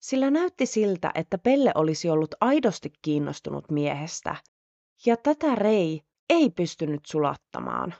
[0.00, 4.36] sillä näytti siltä, että Pelle olisi ollut aidosti kiinnostunut miehestä,
[5.06, 7.94] ja tätä Rei ei pystynyt sulattamaan.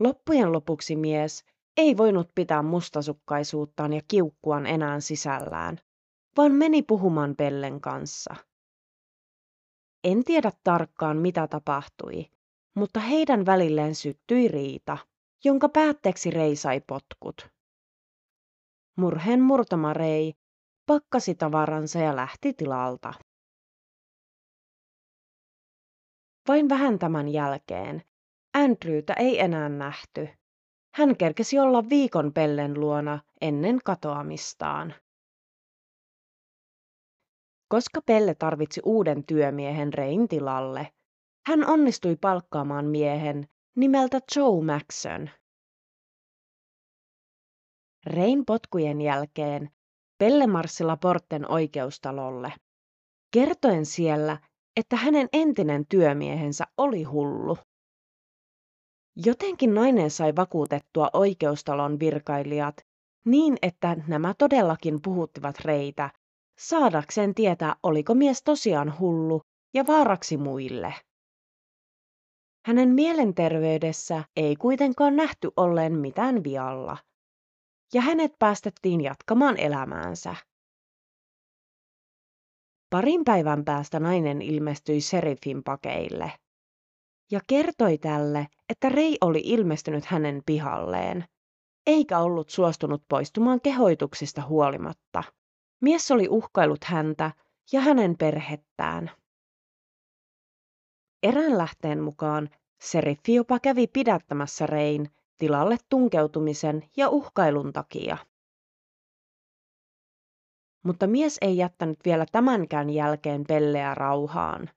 [0.00, 1.44] Loppujen lopuksi mies
[1.76, 5.78] ei voinut pitää mustasukkaisuuttaan ja kiukkuaan enää sisällään,
[6.36, 8.34] vaan meni puhumaan Pellen kanssa.
[10.04, 12.30] En tiedä tarkkaan, mitä tapahtui,
[12.74, 14.98] mutta heidän välilleen syttyi riita
[15.44, 17.48] jonka päätteeksi Rei sai potkut.
[18.96, 20.34] Murheen murtama Rei
[20.86, 23.14] pakkasi tavaransa ja lähti tilalta.
[26.48, 28.02] Vain vähän tämän jälkeen
[28.54, 30.28] Andrewtä ei enää nähty.
[30.94, 34.94] Hän kerkesi olla viikon Pellen luona ennen katoamistaan.
[37.72, 40.92] Koska Pelle tarvitsi uuden työmiehen Rein tilalle,
[41.46, 45.30] hän onnistui palkkaamaan miehen, nimeltä Joe Maxson.
[48.06, 49.70] Rein potkujen jälkeen
[50.18, 52.52] Pelle marssi Laporten oikeustalolle,
[53.34, 54.38] kertoen siellä,
[54.76, 57.58] että hänen entinen työmiehensä oli hullu.
[59.16, 62.76] Jotenkin nainen sai vakuutettua oikeustalon virkailijat
[63.26, 66.10] niin, että nämä todellakin puhuttivat Reitä,
[66.68, 69.42] saadakseen tietää, oliko mies tosiaan hullu
[69.74, 70.94] ja vaaraksi muille.
[72.66, 76.96] Hänen mielenterveydessä ei kuitenkaan nähty olleen mitään vialla,
[77.94, 80.36] ja hänet päästettiin jatkamaan elämäänsä.
[82.90, 86.32] Parin päivän päästä nainen ilmestyi seriffin pakeille
[87.30, 91.24] ja kertoi tälle, että Rei oli ilmestynyt hänen pihalleen,
[91.86, 95.24] eikä ollut suostunut poistumaan kehoituksista huolimatta.
[95.82, 97.32] Mies oli uhkailut häntä
[97.72, 99.10] ja hänen perhettään.
[101.22, 102.48] Erään lähteen mukaan
[102.82, 108.16] seriffi jopa kävi pidättämässä Rein tilalle tunkeutumisen ja uhkailun takia.
[110.84, 114.70] Mutta mies ei jättänyt vielä tämänkään jälkeen Pelleä rauhaan.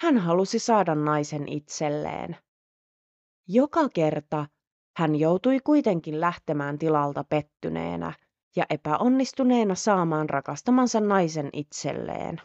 [0.00, 2.36] Hän halusi saada naisen itselleen.
[3.48, 4.46] Joka kerta
[4.96, 8.12] hän joutui kuitenkin lähtemään tilalta pettyneenä
[8.56, 12.40] ja epäonnistuneena saamaan rakastamansa naisen itselleen.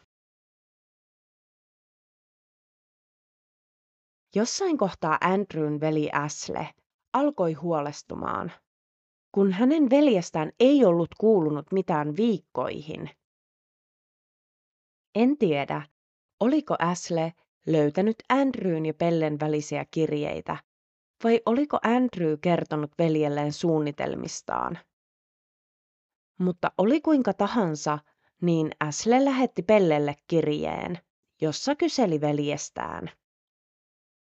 [4.35, 6.69] Jossain kohtaa Andrewn veli Asle
[7.13, 8.51] alkoi huolestumaan,
[9.31, 13.09] kun hänen veljestään ei ollut kuulunut mitään viikkoihin.
[15.15, 15.81] En tiedä,
[16.39, 17.33] oliko Asle
[17.67, 20.57] löytänyt Andrewn ja Pellen välisiä kirjeitä,
[21.23, 24.79] vai oliko Andrew kertonut veljelleen suunnitelmistaan.
[26.39, 27.99] Mutta oli kuinka tahansa,
[28.41, 30.97] niin Asle lähetti Pellelle kirjeen,
[31.41, 33.11] jossa kyseli veljestään.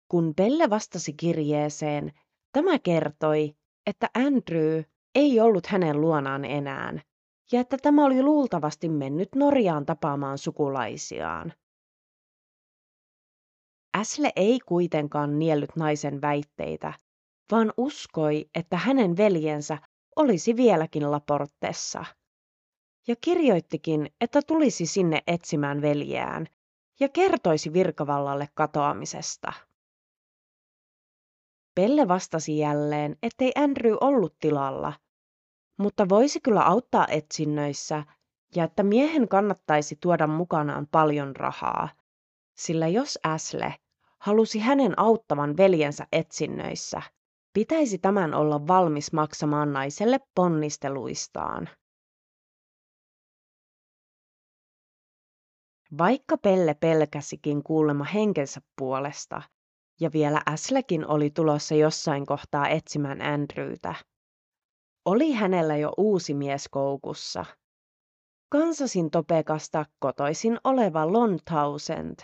[0.08, 2.12] Kun Pelle vastasi kirjeeseen,
[2.52, 4.82] tämä kertoi, että Andrew
[5.14, 6.92] ei ollut hänen luonaan enää
[7.52, 11.52] ja että tämä oli luultavasti mennyt Norjaan tapaamaan sukulaisiaan.
[13.98, 16.92] Asle ei kuitenkaan niellyt naisen väitteitä
[17.50, 19.78] vaan uskoi, että hänen veljensä
[20.16, 22.04] olisi vieläkin Laportessa.
[23.08, 26.46] Ja kirjoittikin, että tulisi sinne etsimään veljeään
[27.00, 29.52] ja kertoisi virkavallalle katoamisesta.
[31.74, 34.92] Pelle vastasi jälleen, ettei Andrew ollut tilalla,
[35.78, 38.04] mutta voisi kyllä auttaa etsinnöissä
[38.54, 41.88] ja että miehen kannattaisi tuoda mukanaan paljon rahaa,
[42.58, 43.74] sillä jos Asle
[44.18, 47.02] halusi hänen auttavan veljensä etsinnöissä,
[47.56, 51.68] pitäisi tämän olla valmis maksamaan naiselle ponnisteluistaan.
[55.98, 59.42] Vaikka Pelle pelkäsikin kuulemma henkensä puolesta,
[60.00, 63.94] ja vielä Äslekin oli tulossa jossain kohtaa etsimään Andrewtä,
[65.04, 67.44] oli hänellä jo uusi mies koukussa.
[68.48, 72.18] Kansasin Topekasta kotoisin oleva Lon Townsend.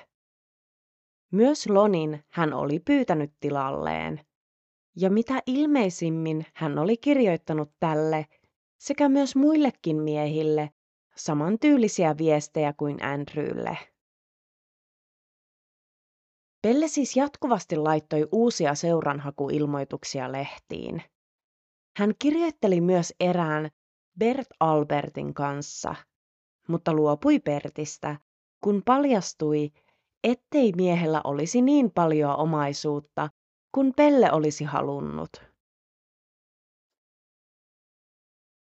[1.32, 4.31] Myös Lonin hän oli pyytänyt tilalleen.
[4.96, 8.26] Ja mitä ilmeisimmin hän oli kirjoittanut tälle
[8.78, 10.70] sekä myös muillekin miehille
[11.16, 13.78] samantyylisiä viestejä kuin Andrewlle.
[16.62, 21.02] Pelle siis jatkuvasti laittoi uusia seuranhakuilmoituksia lehtiin.
[21.96, 23.70] Hän kirjoitteli myös erään
[24.18, 25.94] Bert Albertin kanssa,
[26.68, 28.16] mutta luopui Bertistä,
[28.64, 29.70] kun paljastui,
[30.24, 33.30] ettei miehellä olisi niin paljon omaisuutta,
[33.74, 35.42] kun Pelle olisi halunnut.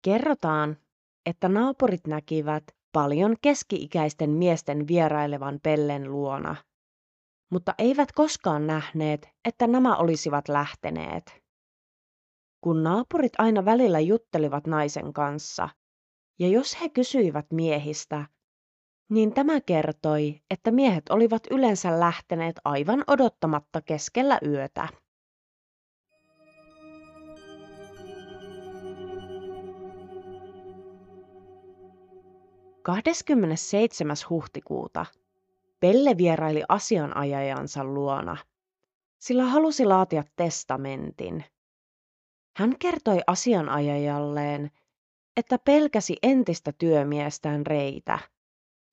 [0.05, 0.77] Kerrotaan,
[1.27, 6.57] että naapurit näkivät paljon keski-ikäisten miesten vierailevan Pellen luona,
[7.51, 11.43] mutta eivät koskaan nähneet, että nämä olisivat lähteneet.
[12.61, 15.69] Kun naapurit aina välillä juttelivat naisen kanssa,
[16.39, 18.27] ja jos he kysyivät miehistä,
[19.09, 24.89] niin tämä kertoi, että miehet olivat yleensä lähteneet aivan odottamatta keskellä yötä.
[32.83, 34.17] 27.
[34.31, 35.07] huhtikuuta
[35.81, 38.37] Pelle vieraili asianajajansa luona,
[39.19, 41.45] sillä halusi laatia testamentin.
[42.57, 44.71] Hän kertoi asianajajalleen,
[45.37, 48.19] että pelkäsi entistä työmiestään reitä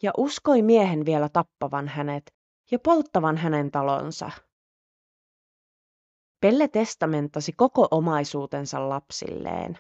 [0.04, 2.36] ja uskoi miehen vielä tappavan hänet
[2.72, 4.32] ja polttavan hänen talonsa.
[6.42, 9.78] Pelle testamenttasi koko omaisuutensa lapsilleen.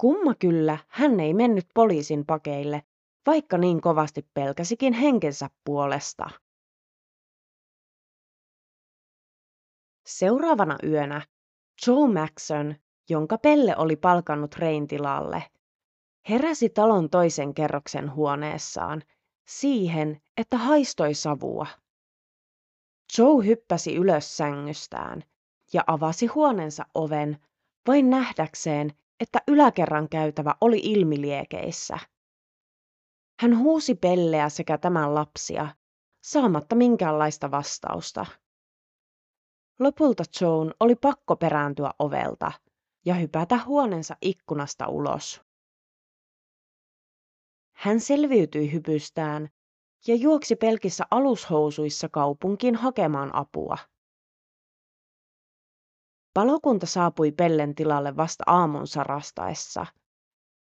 [0.00, 2.82] Kumma kyllä, hän ei mennyt poliisin pakeille,
[3.26, 6.30] vaikka niin kovasti pelkäsikin henkensä puolesta.
[10.06, 11.26] Seuraavana yönä
[11.86, 12.74] Joe Maxon,
[13.10, 15.42] jonka Pelle oli palkannut Rein tilalle,
[16.30, 19.02] heräsi talon toisen kerroksen huoneessaan
[19.48, 21.66] siihen, että haistoi savua.
[23.18, 25.22] Joe hyppäsi ylös sängystään
[25.72, 27.38] ja avasi huoneensa oven
[27.86, 31.98] vain nähdäkseen, että yläkerran käytävä oli ilmiliekeissä.
[33.40, 35.68] Hän huusi Pelleä sekä tämän lapsia,
[36.24, 38.26] saamatta minkäänlaista vastausta.
[39.78, 42.52] Lopulta Joan oli pakko perääntyä ovelta
[43.04, 45.45] ja hypätä huoneensa ikkunasta ulos.
[47.76, 49.48] Hän selviytyi hypystään
[50.06, 53.78] ja juoksi pelkissä alushousuissa kaupunkiin hakemaan apua.
[56.34, 59.86] Palokunta saapui Pellen tilalle vasta aamun sarastaessa,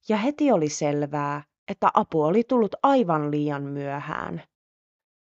[0.10, 4.44] ja heti oli selvää, että apu oli tullut aivan liian myöhään,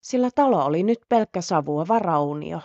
[0.03, 2.61] sillä talo oli nyt pelkkä savuava raunio.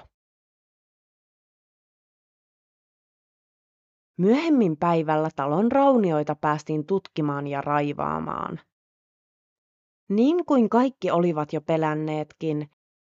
[4.17, 8.59] Myöhemmin päivällä talon raunioita päästiin tutkimaan ja raivaamaan.
[10.09, 12.69] Niin kuin kaikki olivat jo pelänneetkin,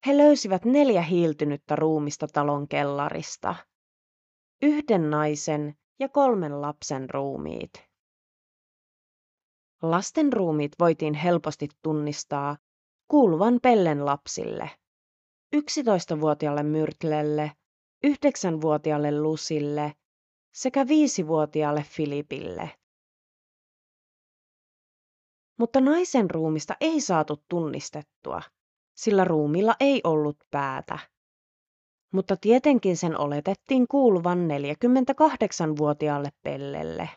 [0.07, 3.55] he löysivät neljä hiiltynyttä ruumista talon kellarista–
[4.62, 7.72] yhden naisen ja kolmen lapsen ruumiit.
[9.82, 12.57] Lasten ruumiit voitiin helposti tunnistaa
[13.09, 14.70] kuuluvan Pellen lapsille.
[15.57, 17.53] 11-vuotiaalle Myrtlelle,
[18.07, 19.93] 9-vuotiaalle Lusille
[20.55, 22.70] sekä 5-vuotiaalle Filipille.
[25.61, 28.43] Mutta naisen ruumista ei saatu tunnistettua,
[28.95, 30.99] sillä ruumilla ei ollut päätä
[32.13, 37.09] mutta tietenkin sen oletettiin kuuluvan 48-vuotiaalle Pellelle.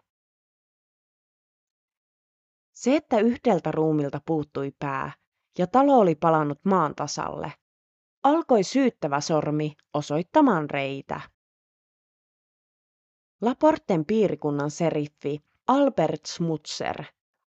[2.74, 5.12] Se, että yhdeltä ruumilta puuttui pää
[5.58, 7.54] ja talo oli palannut maan tasalle,
[8.24, 11.22] alkoi syyttävä sormi osoittamaan reitä.
[13.42, 17.04] Laporten piirikunnan seriffi Albert Smutser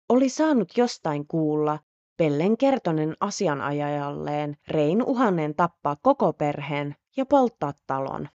[0.10, 1.80] oli saanut jostain kuulla
[2.18, 8.30] Pellen kertonen asianajajalleen Rein uhanneen tappaa koko perheen ja polttaa talon.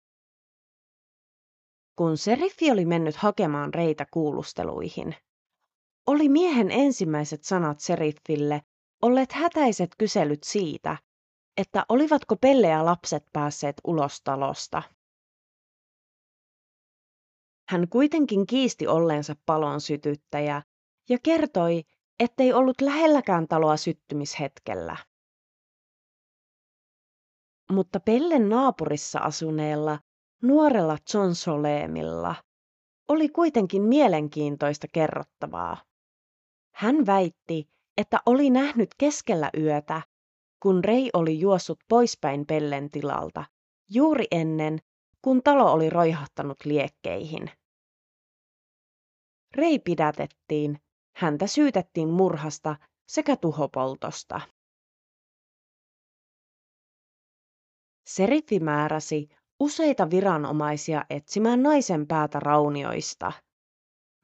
[1.97, 5.15] kun seriffi oli mennyt hakemaan reitä kuulusteluihin.
[6.07, 8.63] Oli miehen ensimmäiset sanat seriffille
[9.03, 10.97] olleet hätäiset kyselyt siitä,
[11.57, 14.83] että olivatko Pelle ja lapset päässeet ulos talosta.
[17.69, 20.63] Hän kuitenkin kiisti olleensa palon sytyttäjä
[21.09, 21.83] ja kertoi,
[22.21, 24.97] ettei ollut lähelläkään taloa syttymishetkellä.
[27.73, 29.99] Mutta Pellen naapurissa asuneella
[30.43, 32.35] nuorella John Solemilla
[33.09, 35.77] oli kuitenkin mielenkiintoista kerrottavaa.
[36.75, 40.03] Hän väitti, että oli nähnyt keskellä yötä,
[40.63, 43.45] kun Rei oli juossut poispäin Pellen tilalta,
[43.91, 44.79] juuri ennen,
[45.23, 47.51] kun talo oli roihahtanut liekkeihin.
[49.55, 50.79] Rei pidätettiin,
[51.17, 52.77] häntä syytettiin murhasta
[53.09, 54.41] sekä tuhopoltosta.
[58.07, 59.29] Seriffi määräsi
[59.61, 63.33] useita viranomaisia etsimään naisen päätä raunioista.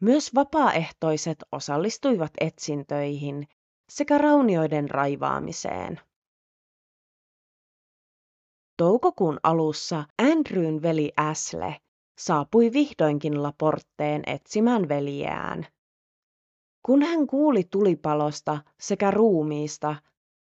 [0.01, 3.47] Myös vapaaehtoiset osallistuivat etsintöihin
[3.89, 6.01] sekä raunioiden raivaamiseen.
[8.77, 11.77] Toukokuun alussa Andrewn veli Asle
[12.19, 15.67] saapui vihdoinkin Laportteen etsimään veljeään.
[16.83, 19.97] Kun hän kuuli tulipalosta sekä ruumiista,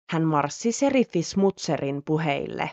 [0.09, 2.69] hän marssi seriffi Smutserin puheille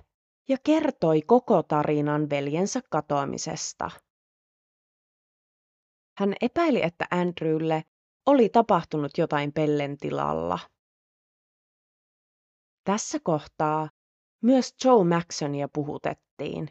[0.49, 3.91] ja kertoi koko tarinan veljensä katoamisesta.
[6.19, 7.85] Hän epäili, että Andrewlle
[8.27, 10.59] oli tapahtunut jotain pellen tilalla.
[12.85, 13.89] Tässä kohtaa
[14.43, 16.69] myös Joe Maxonia puhutettiin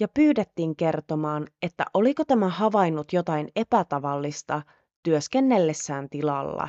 [0.00, 4.62] ja pyydettiin kertomaan, että oliko tämä havainnut jotain epätavallista
[5.04, 6.68] työskennellessään tilalla.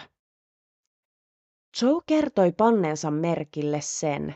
[1.81, 4.35] Joe kertoi panneensa merkille sen,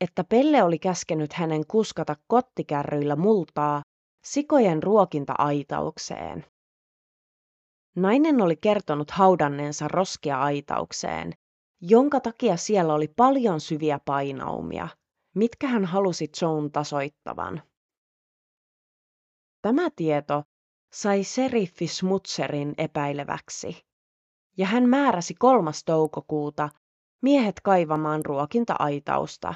[0.00, 3.82] että Pelle oli käskenyt hänen kuskata kottikärryillä multaa
[4.24, 6.46] sikojen ruokinta-aitaukseen.
[7.96, 11.32] Nainen oli kertonut haudanneensa roskia aitaukseen,
[11.80, 14.88] jonka takia siellä oli paljon syviä painaumia,
[15.34, 17.62] mitkä hän halusi Joan tasoittavan.
[19.62, 20.42] Tämä tieto
[20.94, 23.86] sai seriffi Smutserin epäileväksi,
[24.56, 25.70] ja hän määräsi 3.
[25.86, 26.68] toukokuuta
[27.22, 29.54] miehet kaivamaan ruokinta-aitausta.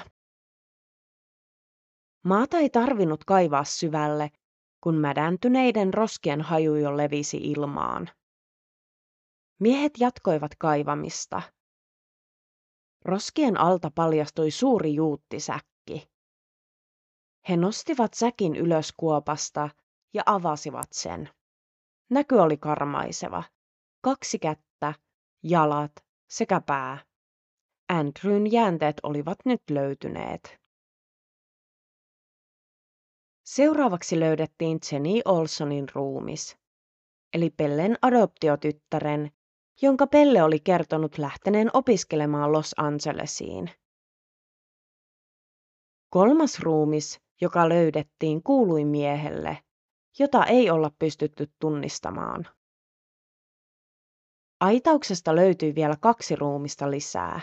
[2.23, 4.31] Maata ei tarvinnut kaivaa syvälle,
[4.81, 8.09] kun mädäntyneiden roskien haju jo levisi ilmaan.
[9.59, 11.41] Miehet jatkoivat kaivamista.
[13.05, 16.09] Roskien alta paljastui suuri juuttisäkki.
[17.49, 19.69] He nostivat säkin ylös kuopasta
[20.13, 21.29] ja avasivat sen.
[22.09, 23.43] Näky oli karmaiseva.
[24.01, 24.93] Kaksi kättä,
[25.43, 25.91] jalat
[26.29, 26.97] sekä pää.
[27.89, 30.59] Andrewn jäänteet olivat nyt löytyneet.
[33.45, 36.57] Seuraavaksi löydettiin Jenny Olsonin ruumis,
[37.33, 39.31] eli Pellen adoptiotyttären,
[39.81, 43.69] jonka Pelle oli kertonut lähteneen opiskelemaan Los Angelesiin.
[46.09, 49.57] Kolmas ruumis, joka löydettiin, kuului miehelle,
[50.19, 52.47] jota ei olla pystytty tunnistamaan.
[54.59, 57.41] Aitauksesta löytyi vielä kaksi ruumista lisää,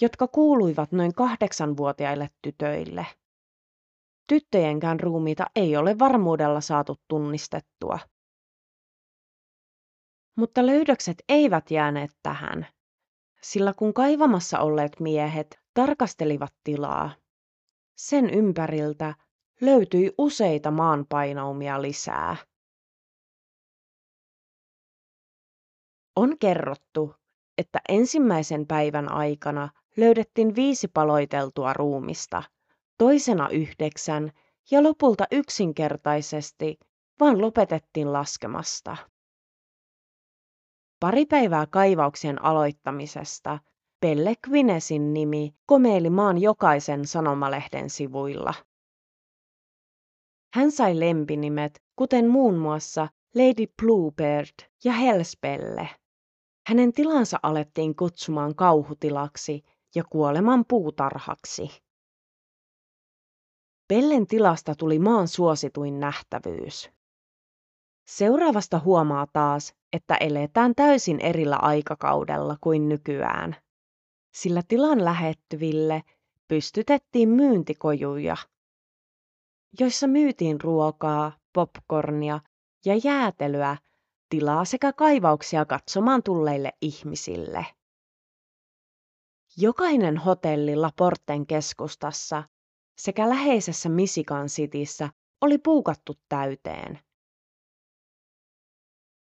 [0.00, 3.06] jotka kuuluivat noin kahdeksanvuotiaille tytöille.
[4.28, 7.98] Tyttöjenkään ruumiita ei ole varmuudella saatu tunnistettua.
[10.36, 12.66] Mutta löydökset eivät jääneet tähän,
[13.42, 17.14] sillä kun kaivamassa olleet miehet tarkastelivat tilaa,
[17.96, 19.14] sen ympäriltä
[19.60, 22.36] löytyi useita maanpainaumia lisää.
[26.16, 27.14] On kerrottu,
[27.58, 32.42] että ensimmäisen päivän aikana löydettiin viisi paloiteltua ruumista,
[32.98, 34.32] toisena yhdeksän
[34.70, 36.78] ja lopulta yksinkertaisesti
[37.20, 38.96] vaan lopetettiin laskemasta.
[41.00, 43.58] Pari päivää kaivauksien aloittamisesta
[44.00, 48.54] Pelle Quinesin nimi komeili maan jokaisen sanomalehden sivuilla.
[50.54, 55.88] Hän sai lempinimet, kuten muun muassa Lady Bluebird ja Hellspelle.
[56.66, 59.62] Hänen tilansa alettiin kutsumaan kauhutilaksi
[59.94, 61.68] ja kuoleman puutarhaksi.
[63.88, 66.90] Pellen tilasta tuli maan suosituin nähtävyys.
[68.08, 73.56] Seuraavasta huomaa taas, että eletään täysin erillä aikakaudella kuin nykyään,
[74.34, 76.02] sillä tilan lähettyville
[76.48, 78.36] pystytettiin myyntikojuja,
[79.80, 82.40] joissa myytiin ruokaa, popcornia
[82.84, 83.76] ja jäätelyä
[84.28, 87.66] tilaa sekä kaivauksia katsomaan tulleille ihmisille.
[89.56, 92.42] Jokainen hotelli Laporten keskustassa
[92.98, 95.10] sekä läheisessä Michigan Cityssä
[95.40, 96.98] oli puukattu täyteen.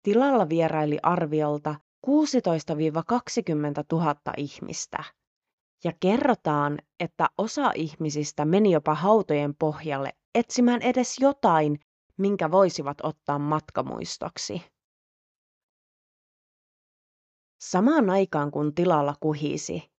[0.04, 1.76] tilalla vieraili arviolta
[2.08, 2.10] 16-20
[3.92, 5.04] 000 ihmistä.
[5.84, 11.80] Ja kerrotaan, että osa ihmisistä meni jopa hautojen pohjalle etsimään edes jotain,
[12.18, 14.62] minkä voisivat ottaa matkamuistoksi.
[17.62, 19.92] Samaan aikaan kun tilalla kuhisi,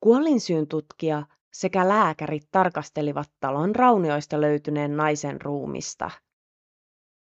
[0.00, 6.10] kuolinsyyn tutkija sekä lääkärit tarkastelivat talon raunioista löytyneen naisen ruumista.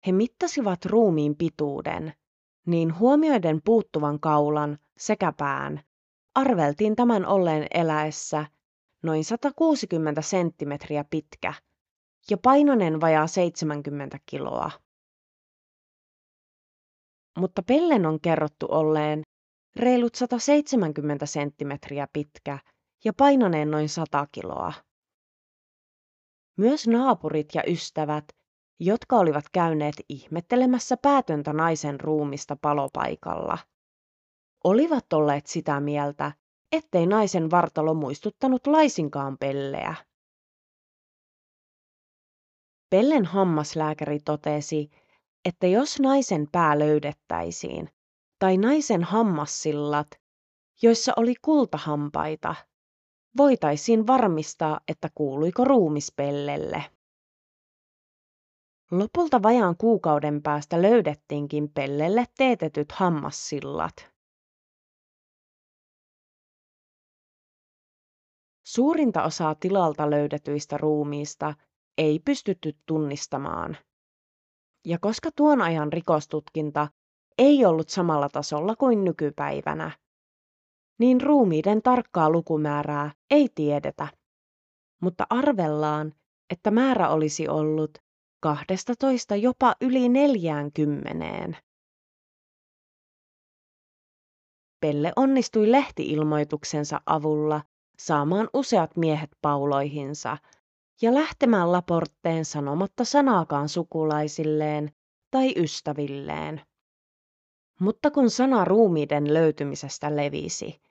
[0.08, 2.14] He mittasivat ruumiin pituuden,
[2.66, 5.84] niin huomioiden puuttuvan kaulan sekä pään
[6.36, 8.46] arveltiin tämän olleen eläessä
[9.04, 11.54] noin 160 senttimetriä pitkä
[12.30, 14.72] ja painoinen vajaa 70 kiloa.
[17.38, 19.22] Mutta Pellen on kerrottu olleen
[19.76, 22.60] reilut 170 senttimetriä pitkä
[23.06, 24.74] ja painoneen noin 100 kiloa.
[26.58, 28.26] Myös naapurit ja ystävät,
[28.80, 33.58] jotka olivat käyneet ihmettelemässä päätöntä naisen ruumista palopaikalla,
[34.64, 36.32] olivat olleet sitä mieltä,
[36.72, 39.96] ettei naisen vartalo muistuttanut laisinkaan pelleä.
[42.90, 44.90] Pellen hammaslääkäri totesi,
[45.46, 47.90] että jos naisen pää löydettäisiin,
[48.40, 50.08] tai naisen hammassillat,
[50.82, 52.56] joissa oli kultahampaita,
[53.38, 56.84] voitaisiin varmistaa, että kuuluiko ruumis Pellelle.
[58.92, 64.16] Lopulta vajaan kuukauden päästä löydettiinkin Pellelle teetetyt hammassillat.
[68.66, 71.54] Suurinta osaa tilalta löydetyistä ruumiista
[71.98, 73.78] ei pystytty tunnistamaan.
[74.86, 76.88] Ja koska tuon ajan rikostutkinta
[77.38, 79.92] ei ollut samalla tasolla kuin nykypäivänä,
[81.00, 84.08] niin ruumiiden tarkkaa lukumäärää ei tiedetä.
[85.02, 86.14] Mutta arvellaan,
[86.50, 87.98] että määrä olisi ollut
[88.40, 91.58] 12 jopa yli 40.
[94.80, 97.62] Pelle onnistui lehtiilmoituksensa avulla
[98.00, 100.38] saamaan useat miehet pauloihinsa
[101.02, 104.92] ja lähtemään Laportteen sanomatta sanaakaan sukulaisilleen
[105.32, 106.62] tai ystävilleen.
[107.80, 110.82] Mutta kun sana ruumiiden löytymisestä levisi,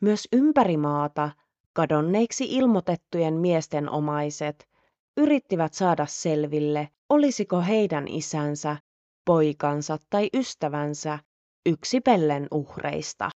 [0.00, 1.30] myös ympäri maata
[1.72, 4.68] kadonneiksi ilmoitettujen miesten omaiset
[5.16, 8.76] yrittivät saada selville, olisiko heidän isänsä,
[9.24, 11.18] poikansa tai ystävänsä
[11.66, 13.30] yksi Pellen uhreista.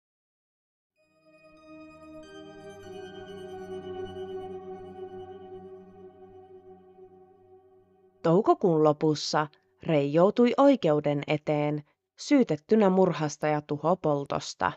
[8.25, 9.47] Toukokuun lopussa
[9.83, 11.83] Rei joutui oikeuden eteen
[12.19, 14.71] syytettynä murhasta ja tuhopoltosta.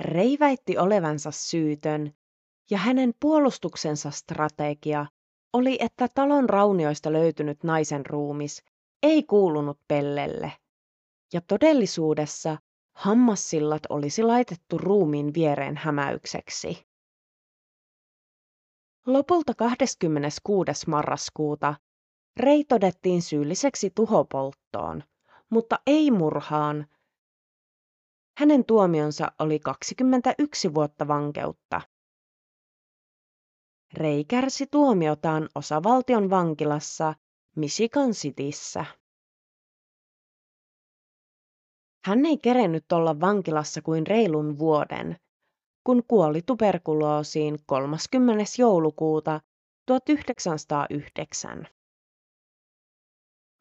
[0.00, 2.14] Rei väitti olevansa syytön
[2.70, 5.06] ja hänen puolustuksensa strategia
[5.52, 8.62] oli, että talon raunioista löytynyt naisen ruumis
[9.02, 10.52] ei kuulunut Pellelle.
[11.32, 12.58] Ja todellisuudessa
[12.96, 16.86] hammassillat olisi laitettu ruumiin viereen hämäykseksi.
[19.06, 20.72] Lopulta 26.
[20.86, 21.74] marraskuuta
[22.36, 25.02] Rei todettiin syylliseksi tuhopolttoon,
[25.50, 26.86] mutta ei murhaan.
[28.38, 31.80] Hänen tuomionsa oli 21 vuotta vankeutta.
[33.92, 37.14] Rei kärsi tuomiotaan osavaltion vankilassa
[37.56, 38.84] Michigan Cityssä.
[42.04, 45.16] Hän ei kerennyt olla vankilassa kuin reilun vuoden,
[45.84, 48.44] kun kuoli tuberkuloosiin 30.
[48.58, 49.40] joulukuuta
[49.86, 51.66] 1909.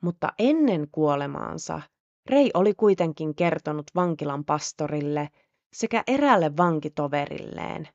[0.04, 1.82] Mutta ennen kuolemaansa
[2.30, 5.30] Rei oli kuitenkin kertonut vankilan pastorille
[5.74, 7.88] sekä eräälle vankitoverilleen,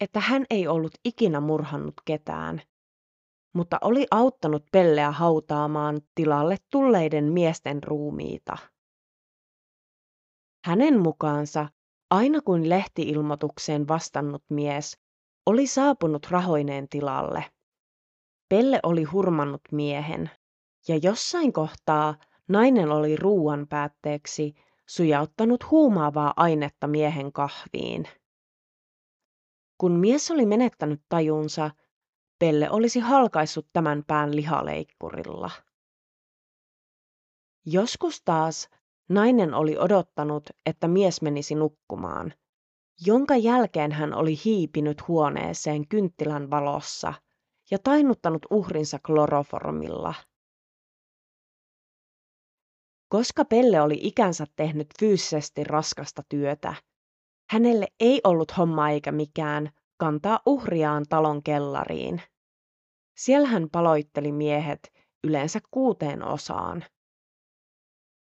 [0.00, 2.62] että hän ei ollut ikinä murhannut ketään,
[3.54, 8.58] mutta oli auttanut Pelleä hautaamaan tilalle tulleiden miesten ruumiita.
[10.64, 11.68] Hänen mukaansa
[12.10, 14.98] aina kun lehtiilmoitukseen vastannut mies
[15.46, 17.44] oli saapunut rahoineen tilalle,
[18.48, 20.30] Pelle oli hurmannut miehen
[20.88, 22.14] ja jossain kohtaa
[22.48, 24.54] nainen oli ruuan päätteeksi
[24.88, 28.08] sujauttanut huumaavaa ainetta miehen kahviin.
[29.78, 31.70] Kun mies oli menettänyt tajunsa,
[32.38, 35.50] Pelle olisi halkaissut tämän pään lihaleikkurilla.
[37.66, 38.68] Joskus taas
[39.08, 42.34] nainen oli odottanut, että mies menisi nukkumaan,
[43.06, 47.14] jonka jälkeen hän oli hiipinyt huoneeseen kynttilän valossa
[47.70, 50.14] ja tainuttanut uhrinsa kloroformilla.
[53.08, 56.74] Koska Pelle oli ikänsä tehnyt fyysisesti raskasta työtä,
[57.50, 62.22] hänelle ei ollut homma eikä mikään kantaa uhriaan talon kellariin.
[63.16, 64.92] Siellä hän paloitteli miehet
[65.24, 66.84] yleensä kuuteen osaan.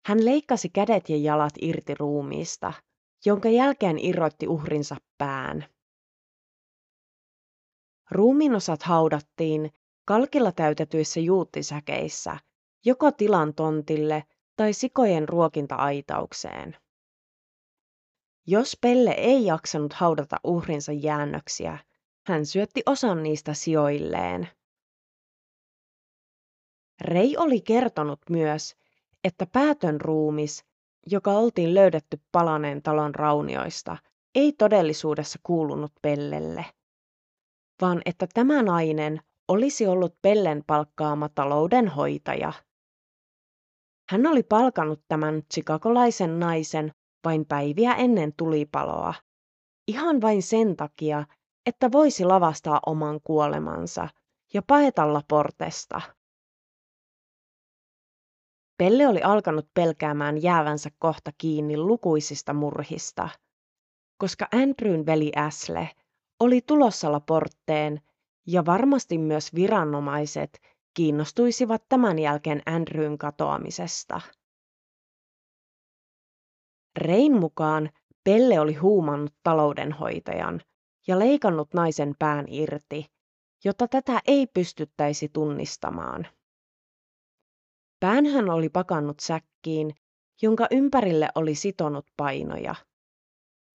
[0.05, 2.73] Hän leikkasi kädet ja jalat irti ruumiista,
[3.25, 5.65] jonka jälkeen irrotti uhrinsa pään.
[8.11, 9.71] Ruumiinosat haudattiin
[10.05, 12.37] kalkilla täytetyissä juuttisäkeissä,
[12.85, 14.23] joko tilan tontille
[14.55, 16.77] tai sikojen ruokinta-aitaukseen.
[18.47, 21.77] Jos Pelle ei jaksanut haudata uhrinsa jäännöksiä,
[22.27, 24.47] hän syötti osan niistä sijoilleen.
[27.01, 28.75] Rei oli kertonut myös,
[29.23, 30.65] että päätön ruumis,
[31.07, 33.97] joka oltiin löydetty palaneen talon raunioista,
[34.35, 36.65] ei todellisuudessa kuulunut Pellelle,
[37.81, 42.53] vaan että tämä nainen olisi ollut Pellen palkkaama taloudenhoitaja.
[44.09, 46.91] Hän oli palkannut tämän chicagolaisen naisen
[47.25, 49.13] vain päiviä ennen tulipaloa,
[49.87, 51.25] ihan vain sen takia,
[51.65, 54.07] että voisi lavastaa oman kuolemansa
[54.53, 56.01] ja paeta Laportesta.
[58.77, 63.29] Pelle oli alkanut pelkäämään jäävänsä kohta kiinni lukuisista murhista,
[64.17, 65.89] koska Andrewn veli Asle
[66.39, 68.01] oli tulossa Laportteen
[68.47, 70.61] ja varmasti myös viranomaiset
[70.93, 74.21] kiinnostuisivat tämän jälkeen Andrewn katoamisesta.
[76.97, 77.89] Rein mukaan
[78.23, 80.61] Pelle oli huumannut taloudenhoitajan
[81.07, 83.05] ja leikannut naisen pään irti,
[83.63, 86.27] jotta tätä ei pystyttäisi tunnistamaan.
[88.03, 89.95] Pään hän oli pakannut säkkiin,
[90.41, 92.75] jonka ympärille oli sitonut painoja,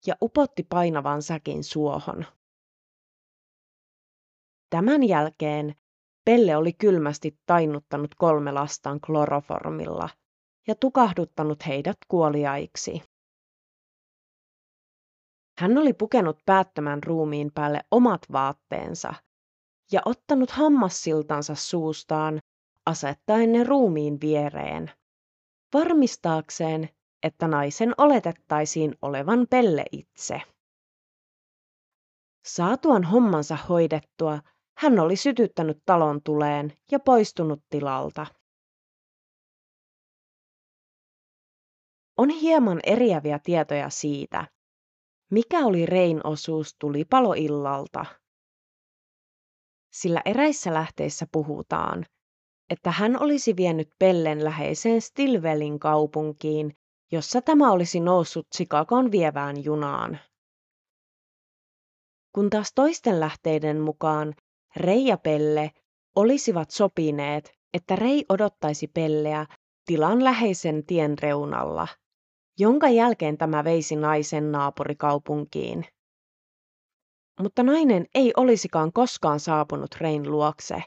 [0.07, 2.25] ja upotti painavan säkin suohon.
[4.69, 5.75] Tämän jälkeen
[6.25, 10.09] Pelle oli kylmästi tainnuttanut kolme lastaan kloroformilla
[10.67, 13.01] ja tukahduttanut heidät kuoliaiksi.
[15.59, 19.13] Hän oli pukenut päättömän ruumiin päälle omat vaatteensa
[19.91, 22.39] ja ottanut hammassiltansa suustaan
[22.89, 24.91] asettaen ne ruumiin viereen,
[25.73, 26.89] varmistaakseen,
[27.23, 30.41] että naisen oletettaisiin olevan Pelle itse.
[32.45, 34.39] Saatuan hommansa hoidettua,
[34.77, 38.25] hän oli sytyttänyt talon tuleen ja poistunut tilalta.
[42.17, 44.47] On hieman eriäviä tietoja siitä,
[45.31, 48.05] mikä oli Rein osuus tulipaloillalta.
[49.93, 52.05] Sillä eräissä lähteissä puhutaan,
[52.69, 56.77] että hän olisi vienyt Pellen läheiseen Stilwellin kaupunkiin,
[57.11, 60.19] jossa tämä olisi noussut Chicagon vievään junaan.
[62.35, 64.35] Kun taas toisten lähteiden mukaan
[64.75, 65.71] Rei ja Pelle
[66.15, 69.45] olisivat sopineet, että Rei odottaisi Pelleä
[69.85, 71.87] tilan läheisen tien reunalla,
[72.59, 75.85] jonka jälkeen tämä veisi naisen naapurikaupunkiin.
[77.39, 80.83] Mutta nainen ei olisikaan koskaan saapunut Rein luokse,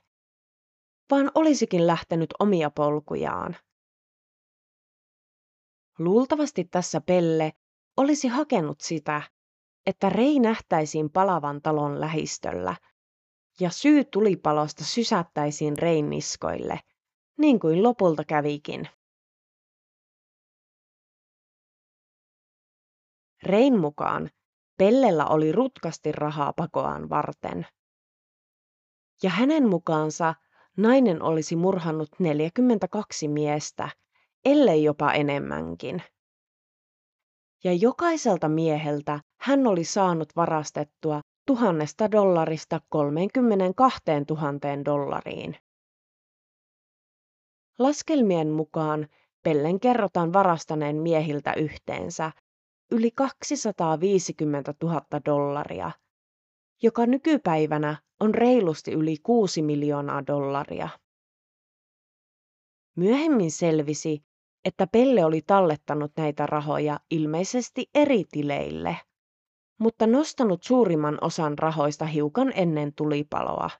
[1.10, 3.56] vaan olisikin lähtenyt omia polkujaan.
[5.98, 7.52] Luultavasti tässä Pelle
[7.96, 9.22] olisi hakenut sitä,
[9.86, 12.76] että Rei nähtäisiin palavan talon lähistöllä
[13.60, 16.80] ja syy tulipalosta sysättäisiin Rein niskoille,
[17.38, 18.88] niin kuin lopulta kävikin.
[23.42, 24.30] Rein mukaan
[24.78, 27.66] Pellellä oli rutkasti rahaa pakoaan varten.
[29.22, 30.34] Ja hänen mukaansa
[30.76, 33.88] nainen olisi murhannut 42 miestä,
[34.44, 36.02] ellei jopa enemmänkin.
[37.64, 44.00] Ja jokaiselta mieheltä hän oli saanut varastettua tuhannesta dollarista 32
[44.30, 45.56] 000 dollariin.
[47.78, 49.08] Laskelmien mukaan
[49.42, 52.32] Pellen kerrotaan varastaneen miehiltä yhteensä
[52.90, 55.90] yli 250 000 dollaria,
[56.82, 60.88] joka nykypäivänä on reilusti yli 6 miljoonaa dollaria.
[62.96, 64.24] Myöhemmin selvisi,
[64.64, 68.96] että Pelle oli tallettanut näitä rahoja ilmeisesti eri tileille,
[69.78, 73.70] mutta nostanut suurimman osan rahoista hiukan ennen tulipaloa.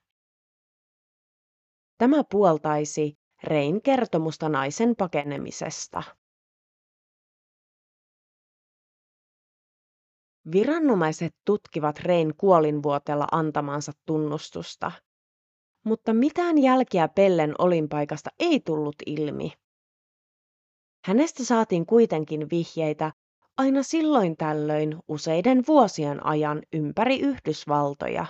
[1.99, 6.03] Tämä puoltaisi Rein kertomusta naisen pakenemisesta.
[10.53, 14.93] Viranomaiset tutkivat Rein kuolinvuoteella antamansa tunnustusta,
[15.85, 19.53] mutta mitään jälkiä Pellen olinpaikasta ei tullut ilmi.
[21.05, 23.13] Hänestä saatiin kuitenkin vihjeitä
[23.57, 28.27] aina silloin tällöin useiden vuosien ajan ympäri Yhdysvaltoja.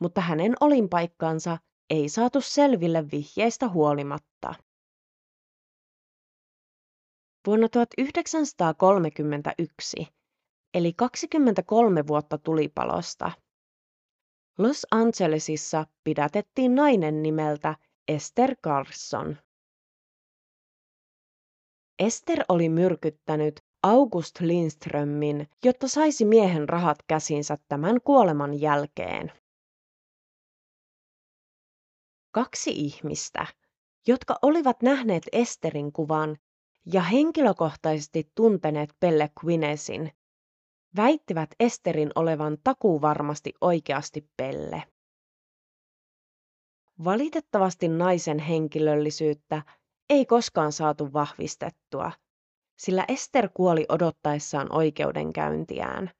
[0.00, 1.58] Mutta hänen olinpaikkansa
[1.90, 4.54] ei saatu selville vihjeistä huolimatta.
[7.46, 10.16] Vuonna 1931
[10.76, 13.32] eli 23 vuotta tulipalosta.
[14.58, 17.76] Los Angelesissa pidätettiin nainen nimeltä
[18.08, 19.36] Esther Carson.
[21.98, 29.32] Ester oli myrkyttänyt August Lindströmin, jotta saisi miehen rahat käsinsä tämän kuoleman jälkeen.
[32.30, 33.46] Kaksi ihmistä,
[34.06, 36.36] jotka olivat nähneet Esterin kuvan
[36.92, 40.12] ja henkilökohtaisesti tunteneet Pelle Quinesin,
[40.96, 44.82] väittivät Esterin olevan takuvarmasti oikeasti Pelle.
[47.04, 49.62] Valitettavasti naisen henkilöllisyyttä
[50.10, 52.12] ei koskaan saatu vahvistettua,
[52.78, 56.10] sillä Ester kuoli odottaessaan oikeudenkäyntiään.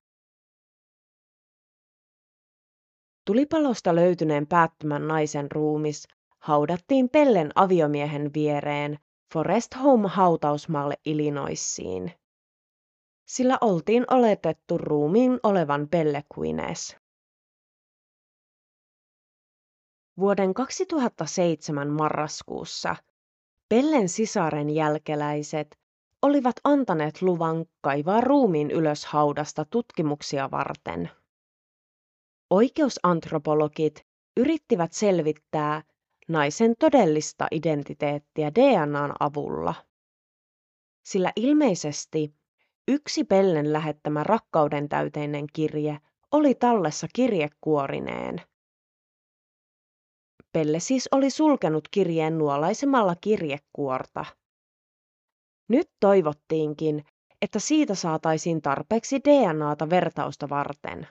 [3.25, 6.09] Tulipalosta löytyneen päättömän naisen ruumis
[6.39, 8.99] haudattiin Pellen aviomiehen viereen
[9.33, 12.13] Forest Home hautausmaalle Illinoisiin.
[13.27, 16.97] Sillä oltiin oletettu ruumiin olevan Pelle Quines.
[20.19, 22.97] Vuoden 2007 marraskuussa
[23.69, 25.79] Pellen sisaren jälkeläiset
[26.23, 31.11] olivat antaneet luvan kaivaa ruumiin ylös haudasta tutkimuksia varten.
[32.51, 34.07] Oikeusantropologit
[34.37, 35.83] yrittivät selvittää
[36.29, 39.75] naisen todellista identiteettiä DNAn avulla.
[41.03, 42.35] Sillä ilmeisesti
[42.89, 45.99] yksi Pellen lähettämä rakkauden täyteinen kirje
[46.33, 48.43] oli tallessa kirjekuorineen.
[50.53, 54.25] Pelle siis oli sulkenut kirjeen nuolaisemalla kirjekuorta.
[55.69, 57.05] Nyt toivottiinkin,
[57.43, 61.09] että siitä saataisiin tarpeeksi DNAta vertausta varten.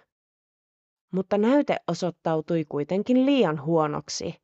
[1.13, 4.35] Mutta näyte osoittautui kuitenkin liian huonoksi,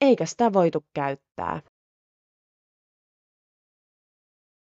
[0.00, 1.62] eikä sitä voitu käyttää.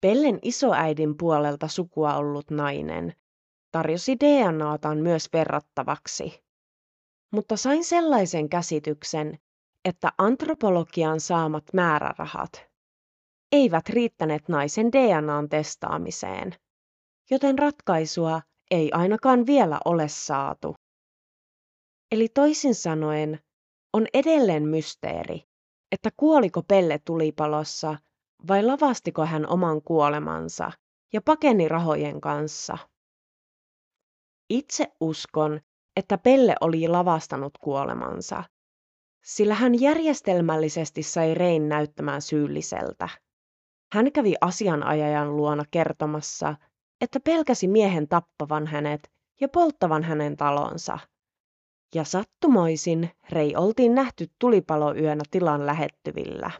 [0.04, 3.14] Pellen isoäidin puolelta sukua ollut nainen
[3.72, 6.42] tarjosi DNAtaan myös verrattavaksi.
[7.30, 9.38] Mutta sain sellaisen käsityksen,
[9.84, 12.66] että antropologian saamat määrärahat
[13.52, 16.54] eivät riittäneet naisen DNAn testaamiseen,
[17.30, 20.74] joten ratkaisua ei ainakaan vielä ole saatu.
[22.12, 23.40] Eli toisin sanoen
[23.92, 25.44] on edelleen mysteeri,
[25.92, 27.96] että kuoliko Pelle tulipalossa
[28.48, 30.72] vai lavastiko hän oman kuolemansa
[31.12, 32.78] ja pakeni rahojen kanssa.
[34.50, 35.60] Itse uskon,
[35.96, 38.44] että Pelle oli lavastanut kuolemansa,
[39.24, 43.08] sillä hän järjestelmällisesti sai Rein näyttämään syylliseltä.
[43.92, 46.54] Hän kävi asianajajan luona kertomassa,
[47.00, 50.98] että pelkäsi miehen tappavan hänet ja polttavan hänen talonsa.
[51.94, 56.50] Ja sattumoisin Rei oltiin nähty tulipaloyönä tilan lähettyvillä.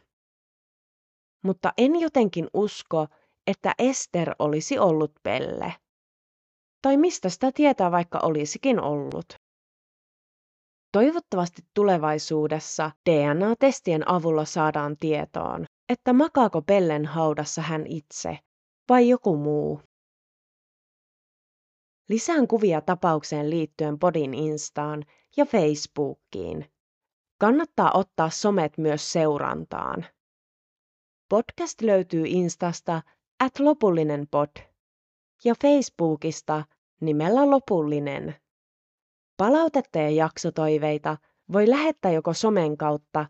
[1.45, 3.07] Mutta en jotenkin usko,
[3.47, 5.75] että Ester olisi ollut Pelle.
[6.83, 9.27] Tai mistä sitä tietää, vaikka olisikin ollut.
[10.93, 18.39] Toivottavasti tulevaisuudessa DNA-testien avulla saadaan tietoon, että makaako Pellen haudassa hän itse
[18.89, 19.81] vai joku muu.
[22.09, 25.05] Lisään kuvia tapaukseen liittyen Podin Instaan
[25.37, 26.71] ja Facebookiin.
[27.41, 30.07] Kannattaa ottaa somet myös seurantaan.
[31.29, 33.03] Podcast löytyy Instasta
[33.41, 34.49] at lopullinen pod
[35.45, 36.65] ja Facebookista
[37.01, 38.35] nimellä lopullinen.
[39.37, 41.17] Palautetta ja jaksotoiveita
[41.53, 43.27] voi lähettää joko somen kautta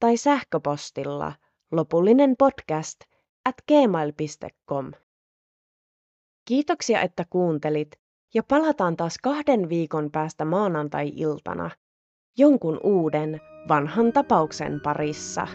[0.00, 1.32] tai sähköpostilla
[1.72, 3.00] lopullinen podcast
[3.44, 4.92] at gmail.com.
[6.44, 7.90] Kiitoksia, että kuuntelit
[8.34, 11.70] ja palataan taas kahden viikon päästä maanantai-iltana
[12.38, 15.46] jonkun uuden vanhan tapauksen parissa.